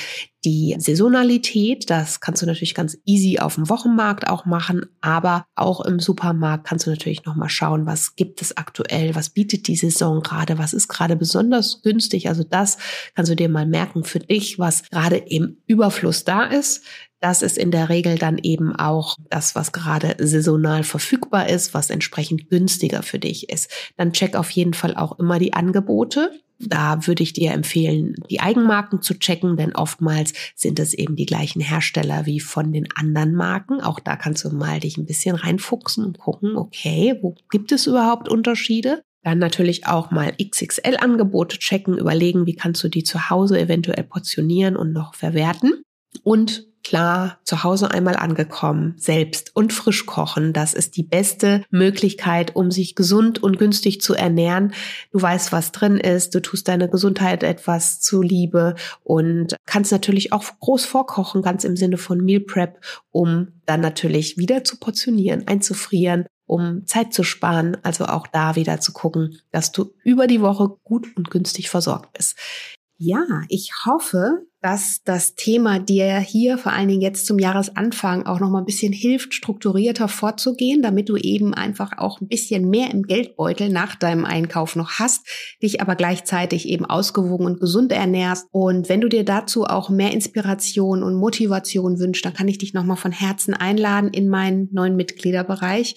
die 0.45 0.77
Saisonalität, 0.79 1.91
das 1.91 2.21
kannst 2.21 2.43
du 2.43 2.47
natürlich 2.47 2.75
ganz 2.75 2.97
easy 3.05 3.39
auf 3.39 3.57
dem 3.57 3.69
Wochenmarkt 3.69 4.29
auch 4.29 4.45
machen, 4.45 4.87
aber 5.01 5.47
auch 5.57 5.81
im 5.85 5.99
Supermarkt 5.99 6.67
kannst 6.67 6.87
du 6.87 6.91
natürlich 6.91 7.25
noch 7.25 7.35
mal 7.35 7.49
schauen, 7.49 7.87
was 7.87 8.15
gibt 8.15 8.41
es 8.41 8.57
aktuell, 8.57 9.15
was 9.15 9.31
bietet 9.31 9.67
die 9.67 9.77
Saison 9.77 10.21
gerade, 10.21 10.59
was 10.59 10.73
ist 10.73 10.89
gerade 10.89 11.17
besonders 11.17 11.83
günstig. 11.83 12.29
Also 12.29 12.45
das 12.45 12.79
kannst 13.15 13.33
du 13.33 13.37
dir 13.37 13.49
mal 13.49 13.67
merken 13.67 14.05
für 14.05 14.21
dich, 14.21 14.59
was 14.59 14.85
gerade 14.91 15.17
im 15.17 15.57
Überfluss 15.67 16.25
da 16.25 16.45
ist. 16.45 16.85
Das 17.21 17.43
ist 17.43 17.59
in 17.59 17.73
der 17.73 17.89
Regel 17.89 18.17
dann 18.17 18.39
eben 18.39 18.77
auch 18.77 19.17
das, 19.29 19.57
was 19.57 19.73
gerade 19.73 20.15
saisonal 20.21 20.85
verfügbar 20.85 21.49
ist, 21.49 21.75
was 21.75 21.91
entsprechend 21.91 22.49
günstiger 22.49 23.03
für 23.03 23.19
dich 23.19 23.49
ist. 23.49 23.71
Dann 23.97 24.13
check 24.13 24.37
auf 24.37 24.51
jeden 24.51 24.75
Fall 24.75 24.95
auch 24.95 25.19
immer 25.19 25.41
die 25.41 25.53
Angebote. 25.53 26.31
Da 26.61 27.07
würde 27.07 27.23
ich 27.23 27.33
dir 27.33 27.53
empfehlen, 27.53 28.15
die 28.31 28.41
Eigenmarken 28.41 29.01
zu 29.01 29.19
checken, 29.19 29.57
denn 29.57 29.75
oftmals 29.75 30.33
sind 30.57 30.81
es 30.81 30.93
eben 30.93 31.15
die 31.15 31.27
gleichen 31.27 31.61
Hersteller 31.61 32.27
wie 32.27 32.41
von 32.41 32.73
den 32.73 32.89
anderen 32.95 33.35
Marken. 33.35 33.81
Auch 33.81 34.01
da 34.01 34.17
kannst 34.17 34.45
du 34.45 34.51
mal 34.51 34.81
dich 34.81 34.97
ein 34.97 35.07
bisschen 35.07 35.37
reinfuchsen 35.37 36.05
und 36.05 36.19
gucken, 36.19 36.57
okay, 36.57 37.17
wo 37.23 37.37
gibt 37.51 37.71
es 37.71 37.87
überhaupt 37.87 38.29
Unterschiede? 38.29 39.03
Dann 39.23 39.39
natürlich 39.39 39.87
auch 39.87 40.11
mal 40.11 40.33
XXL-Angebote 40.41 41.59
checken, 41.59 41.99
überlegen, 41.99 42.47
wie 42.47 42.55
kannst 42.55 42.83
du 42.83 42.89
die 42.89 43.05
zu 43.05 43.31
Hause 43.31 43.61
eventuell 43.61 44.05
portionieren 44.05 44.77
und 44.77 44.93
noch 44.93 45.15
verwerten. 45.15 45.83
Und 46.23 46.68
klar 46.89 47.39
zu 47.45 47.65
Hause 47.65 47.91
einmal 47.91 48.17
angekommen, 48.17 48.95
selbst 48.97 49.55
und 49.55 49.75
frisch 49.75 50.07
kochen. 50.07 50.55
Das 50.55 50.73
ist 50.73 50.97
die 50.97 51.03
beste 51.03 51.63
Möglichkeit, 51.69 52.57
um 52.57 52.71
sich 52.71 52.95
gesund 52.95 53.43
und 53.43 53.59
günstig 53.59 54.01
zu 54.01 54.15
ernähren. 54.15 54.73
Du 55.13 55.21
weißt, 55.21 55.53
was 55.53 55.71
drin 55.71 55.99
ist, 55.99 56.35
du 56.35 56.41
tust 56.41 56.67
deine 56.67 56.89
Gesundheit 56.89 57.43
etwas 57.43 58.01
zuliebe 58.01 58.75
und 59.05 59.55
kannst 59.67 59.93
natürlich 59.93 60.33
auch 60.33 60.45
groß 60.61 60.87
vorkochen, 60.87 61.43
ganz 61.43 61.65
im 61.65 61.77
Sinne 61.77 61.99
von 61.99 62.25
Meal 62.25 62.41
Prep, 62.41 62.83
um 63.11 63.49
dann 63.67 63.83
natürlich 63.83 64.39
wieder 64.39 64.65
zu 64.65 64.79
portionieren, 64.79 65.47
einzufrieren 65.47 66.25
um 66.47 66.87
Zeit 66.87 67.13
zu 67.13 67.25
sparen, 67.25 67.77
also 67.83 68.07
auch 68.07 68.27
da 68.27 68.57
wieder 68.57 68.81
zu 68.81 68.95
gucken, 68.95 69.39
dass 69.51 69.71
du 69.71 69.93
über 70.03 70.27
die 70.27 70.41
Woche 70.41 70.71
gut 70.83 71.07
und 71.15 71.31
günstig 71.31 71.69
versorgt 71.69 72.15
bist. 72.15 72.39
Ja, 72.97 73.27
ich 73.51 73.73
hoffe, 73.85 74.47
dass 74.61 75.03
das 75.05 75.35
Thema 75.35 75.79
dir 75.79 76.19
hier 76.19 76.59
vor 76.59 76.73
allen 76.73 76.89
Dingen 76.89 77.01
jetzt 77.01 77.27
zum 77.27 77.39
Jahresanfang 77.39 78.27
auch 78.27 78.41
noch 78.41 78.51
mal 78.51 78.59
ein 78.59 78.65
bisschen 78.65 78.93
hilft, 78.93 79.35
strukturierter 79.35 80.09
vorzugehen, 80.09 80.83
damit 80.83 81.09
du 81.09 81.17
eben 81.17 81.55
einfach 81.55 81.93
auch 81.99 82.21
ein 82.21 82.29
bisschen 82.29 82.69
mehr 82.69 82.91
im 82.91 83.05
Geldbeutel 83.05 83.69
nach 83.69 83.95
deinem 83.95 84.25
Einkauf 84.25 84.75
noch 84.75 84.99
hast, 84.99 85.27
dich 85.63 85.81
aber 85.81 85.95
gleichzeitig 85.95 86.69
eben 86.69 86.85
ausgewogen 86.85 87.47
und 87.47 87.61
gesund 87.61 87.93
ernährst. 87.93 88.47
Und 88.51 88.89
wenn 88.89 89.01
du 89.01 89.09
dir 89.09 89.25
dazu 89.25 89.65
auch 89.65 89.91
mehr 89.91 90.13
Inspiration 90.13 91.03
und 91.05 91.15
Motivation 91.15 92.01
wünschst, 92.01 92.25
dann 92.25 92.35
kann 92.35 92.49
ich 92.49 92.59
dich 92.59 92.75
noch 92.75 92.85
mal 92.85 92.97
von 92.97 93.13
Herzen 93.13 93.55
einladen 93.55 94.11
in 94.13 94.29
meinen 94.29 94.69
neuen 94.73 94.97
Mitgliederbereich 94.97 95.97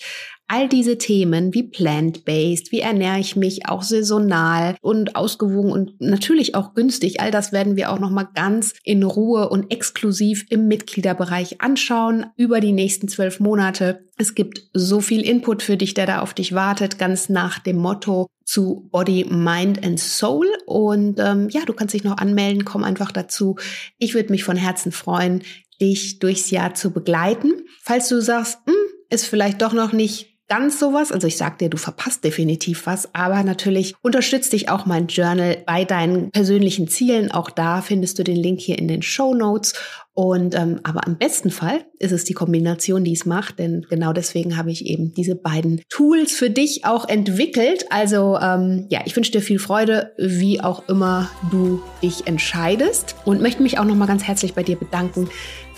all 0.52 0.68
diese 0.68 0.98
Themen 0.98 1.54
wie 1.54 1.64
plant-based, 1.64 2.74
wie 2.74 2.82
ernähre 2.82 3.20
ich 3.20 3.38
mich 3.38 3.70
auch 3.70 3.84
saisonal 3.84 4.76
und 4.82 5.16
ausgewogen 5.16 5.72
und 5.72 6.02
natürlich 6.02 6.56
auch 6.56 6.74
günstig, 6.74 7.22
all 7.22 7.32
das 7.32 7.54
werden 7.54 7.78
wir 7.78 7.90
auch 7.90 8.00
noch 8.00 8.10
mal 8.10 8.28
ganz 8.36 8.74
in 8.84 9.04
Ruhe 9.04 9.48
und 9.48 9.72
exklusiv 9.72 10.46
im 10.50 10.68
Mitgliederbereich 10.68 11.62
anschauen 11.62 12.26
über 12.36 12.60
die 12.60 12.74
nächsten 12.74 13.08
zwölf 13.08 13.40
Monate. 13.40 14.04
Es 14.18 14.36
gibt 14.36 14.64
so 14.74 15.00
viel 15.00 15.22
Input 15.22 15.64
für 15.64 15.78
dich, 15.78 15.94
der 15.94 16.06
da 16.06 16.20
auf 16.20 16.34
dich 16.34 16.54
wartet, 16.54 17.00
ganz 17.00 17.30
nach 17.30 17.60
dem 17.60 17.78
Motto 17.78 18.28
zu 18.44 18.90
Body, 18.92 19.28
Mind 19.30 19.82
and 19.86 20.02
Soul. 20.02 20.48
Und 20.66 21.18
ähm, 21.18 21.48
ja, 21.50 21.62
du 21.66 21.72
kannst 21.72 21.94
dich 21.94 22.04
noch 22.04 22.18
anmelden, 22.18 22.66
komm 22.66 22.84
einfach 22.84 23.14
dazu. 23.14 23.56
Ich 24.00 24.16
würde 24.16 24.32
mich 24.32 24.44
von 24.44 24.58
Herzen 24.58 24.92
freuen, 24.92 25.44
dich 25.80 26.20
durchs 26.20 26.52
Jahr 26.52 26.74
zu 26.74 26.92
begleiten. 26.92 27.54
Falls 27.82 28.10
du 28.10 28.22
sagst, 28.22 28.60
hm, 28.66 28.76
ist 29.10 29.26
vielleicht 29.26 29.62
doch 29.62 29.74
noch 29.74 29.94
nicht 29.94 30.31
ganz 30.52 30.80
sowas. 30.80 31.14
Also 31.14 31.28
ich 31.28 31.38
sag 31.38 31.60
dir, 31.60 31.70
du 31.70 31.78
verpasst 31.78 32.26
definitiv 32.26 32.86
was, 32.86 33.16
aber 33.16 33.42
natürlich 33.44 33.96
unterstützt 34.02 34.52
dich 34.52 34.68
auch 34.68 34.86
mein 34.86 35.08
Journal 35.08 35.64
bei 35.66 35.86
deinen 35.86 36.30
persönlichen 36.30 36.90
Zielen. 36.90 37.32
Auch 37.32 37.50
da 37.50 37.82
findest 37.82 38.20
du 38.20 38.24
den 38.26 38.36
Link 38.36 38.60
hier 38.60 38.78
in 38.78 38.90
den 38.90 39.02
Show 39.02 39.34
Notes. 39.34 39.76
Und 40.14 40.54
ähm, 40.56 40.82
aber 40.84 41.08
am 41.08 41.18
besten 41.18 41.52
Fall 41.52 41.86
ist 42.00 42.12
es 42.12 42.26
die 42.26 42.34
Kombination, 42.34 43.06
die 43.06 43.14
es 43.14 43.26
macht, 43.26 43.60
denn 43.60 43.86
genau 43.90 44.12
deswegen 44.12 44.58
habe 44.58 44.70
ich 44.70 44.86
eben 44.86 45.14
diese 45.14 45.36
beiden 45.36 45.84
Tools 45.88 46.34
für 46.34 46.50
dich 46.50 46.84
auch 46.84 47.08
entwickelt. 47.08 47.86
Also 47.90 48.38
ähm, 48.38 48.88
ja, 48.90 49.00
ich 49.06 49.16
wünsche 49.16 49.32
dir 49.32 49.42
viel 49.42 49.58
Freude, 49.58 50.12
wie 50.18 50.60
auch 50.60 50.90
immer 50.90 51.30
du 51.50 51.82
dich 52.04 52.28
entscheidest 52.28 53.16
und 53.24 53.42
möchte 53.42 53.64
mich 53.64 53.80
auch 53.80 53.86
noch 53.86 53.96
mal 53.96 54.06
ganz 54.06 54.24
herzlich 54.24 54.54
bei 54.54 54.64
dir 54.64 54.76
bedanken 54.76 55.30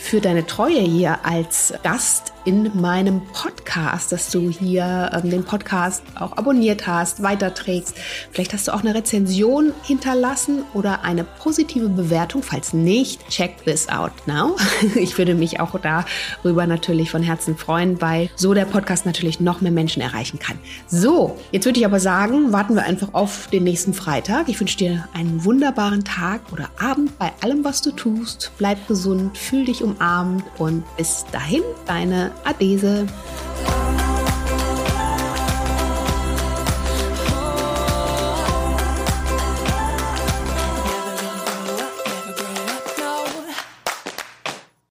für 0.03 0.19
deine 0.19 0.45
Treue 0.45 0.81
hier 0.81 1.25
als 1.25 1.73
Gast 1.81 2.33
in 2.45 2.69
meinem 2.79 3.21
Podcast, 3.31 4.11
dass 4.11 4.29
du 4.29 4.49
hier 4.49 5.09
ähm, 5.13 5.29
den 5.29 5.45
Podcast 5.45 6.03
auch 6.19 6.35
abonniert 6.35 6.85
hast, 6.87 7.23
weiterträgst. 7.23 7.95
Vielleicht 8.31 8.51
hast 8.51 8.67
du 8.67 8.73
auch 8.73 8.81
eine 8.81 8.93
Rezension 8.93 9.71
hinterlassen 9.83 10.63
oder 10.73 11.05
eine 11.05 11.23
positive 11.23 11.87
Bewertung. 11.87 12.43
Falls 12.43 12.73
nicht, 12.73 13.25
check 13.29 13.63
this 13.63 13.87
out 13.87 14.11
now. 14.27 14.57
Ich 14.95 15.17
würde 15.17 15.35
mich 15.35 15.59
auch 15.59 15.79
darüber 15.79 16.67
natürlich 16.67 17.09
von 17.09 17.23
Herzen 17.23 17.57
freuen, 17.57 18.01
weil 18.01 18.29
so 18.35 18.53
der 18.53 18.65
Podcast 18.65 19.05
natürlich 19.05 19.39
noch 19.39 19.61
mehr 19.61 19.71
Menschen 19.71 20.01
erreichen 20.01 20.37
kann. 20.37 20.59
So, 20.87 21.37
jetzt 21.51 21.65
würde 21.65 21.79
ich 21.79 21.85
aber 21.85 22.01
sagen, 22.01 22.51
warten 22.51 22.75
wir 22.75 22.83
einfach 22.83 23.13
auf 23.13 23.47
den 23.47 23.63
nächsten 23.63 23.93
Freitag. 23.93 24.49
Ich 24.49 24.59
wünsche 24.59 24.77
dir 24.77 25.07
einen 25.13 25.45
wunderbaren 25.45 26.03
Tag 26.03 26.41
oder 26.51 26.69
Abend 26.77 27.17
bei 27.17 27.31
allem, 27.41 27.63
was 27.63 27.81
du 27.81 27.91
tust. 27.91 28.51
Bleib 28.57 28.87
gesund, 28.87 29.37
fühl 29.37 29.65
dich 29.65 29.81
um 29.81 29.92
umarmt 29.93 30.43
und 30.57 30.83
bis 30.97 31.25
dahin, 31.31 31.63
deine 31.85 32.31
Adese. 32.43 33.07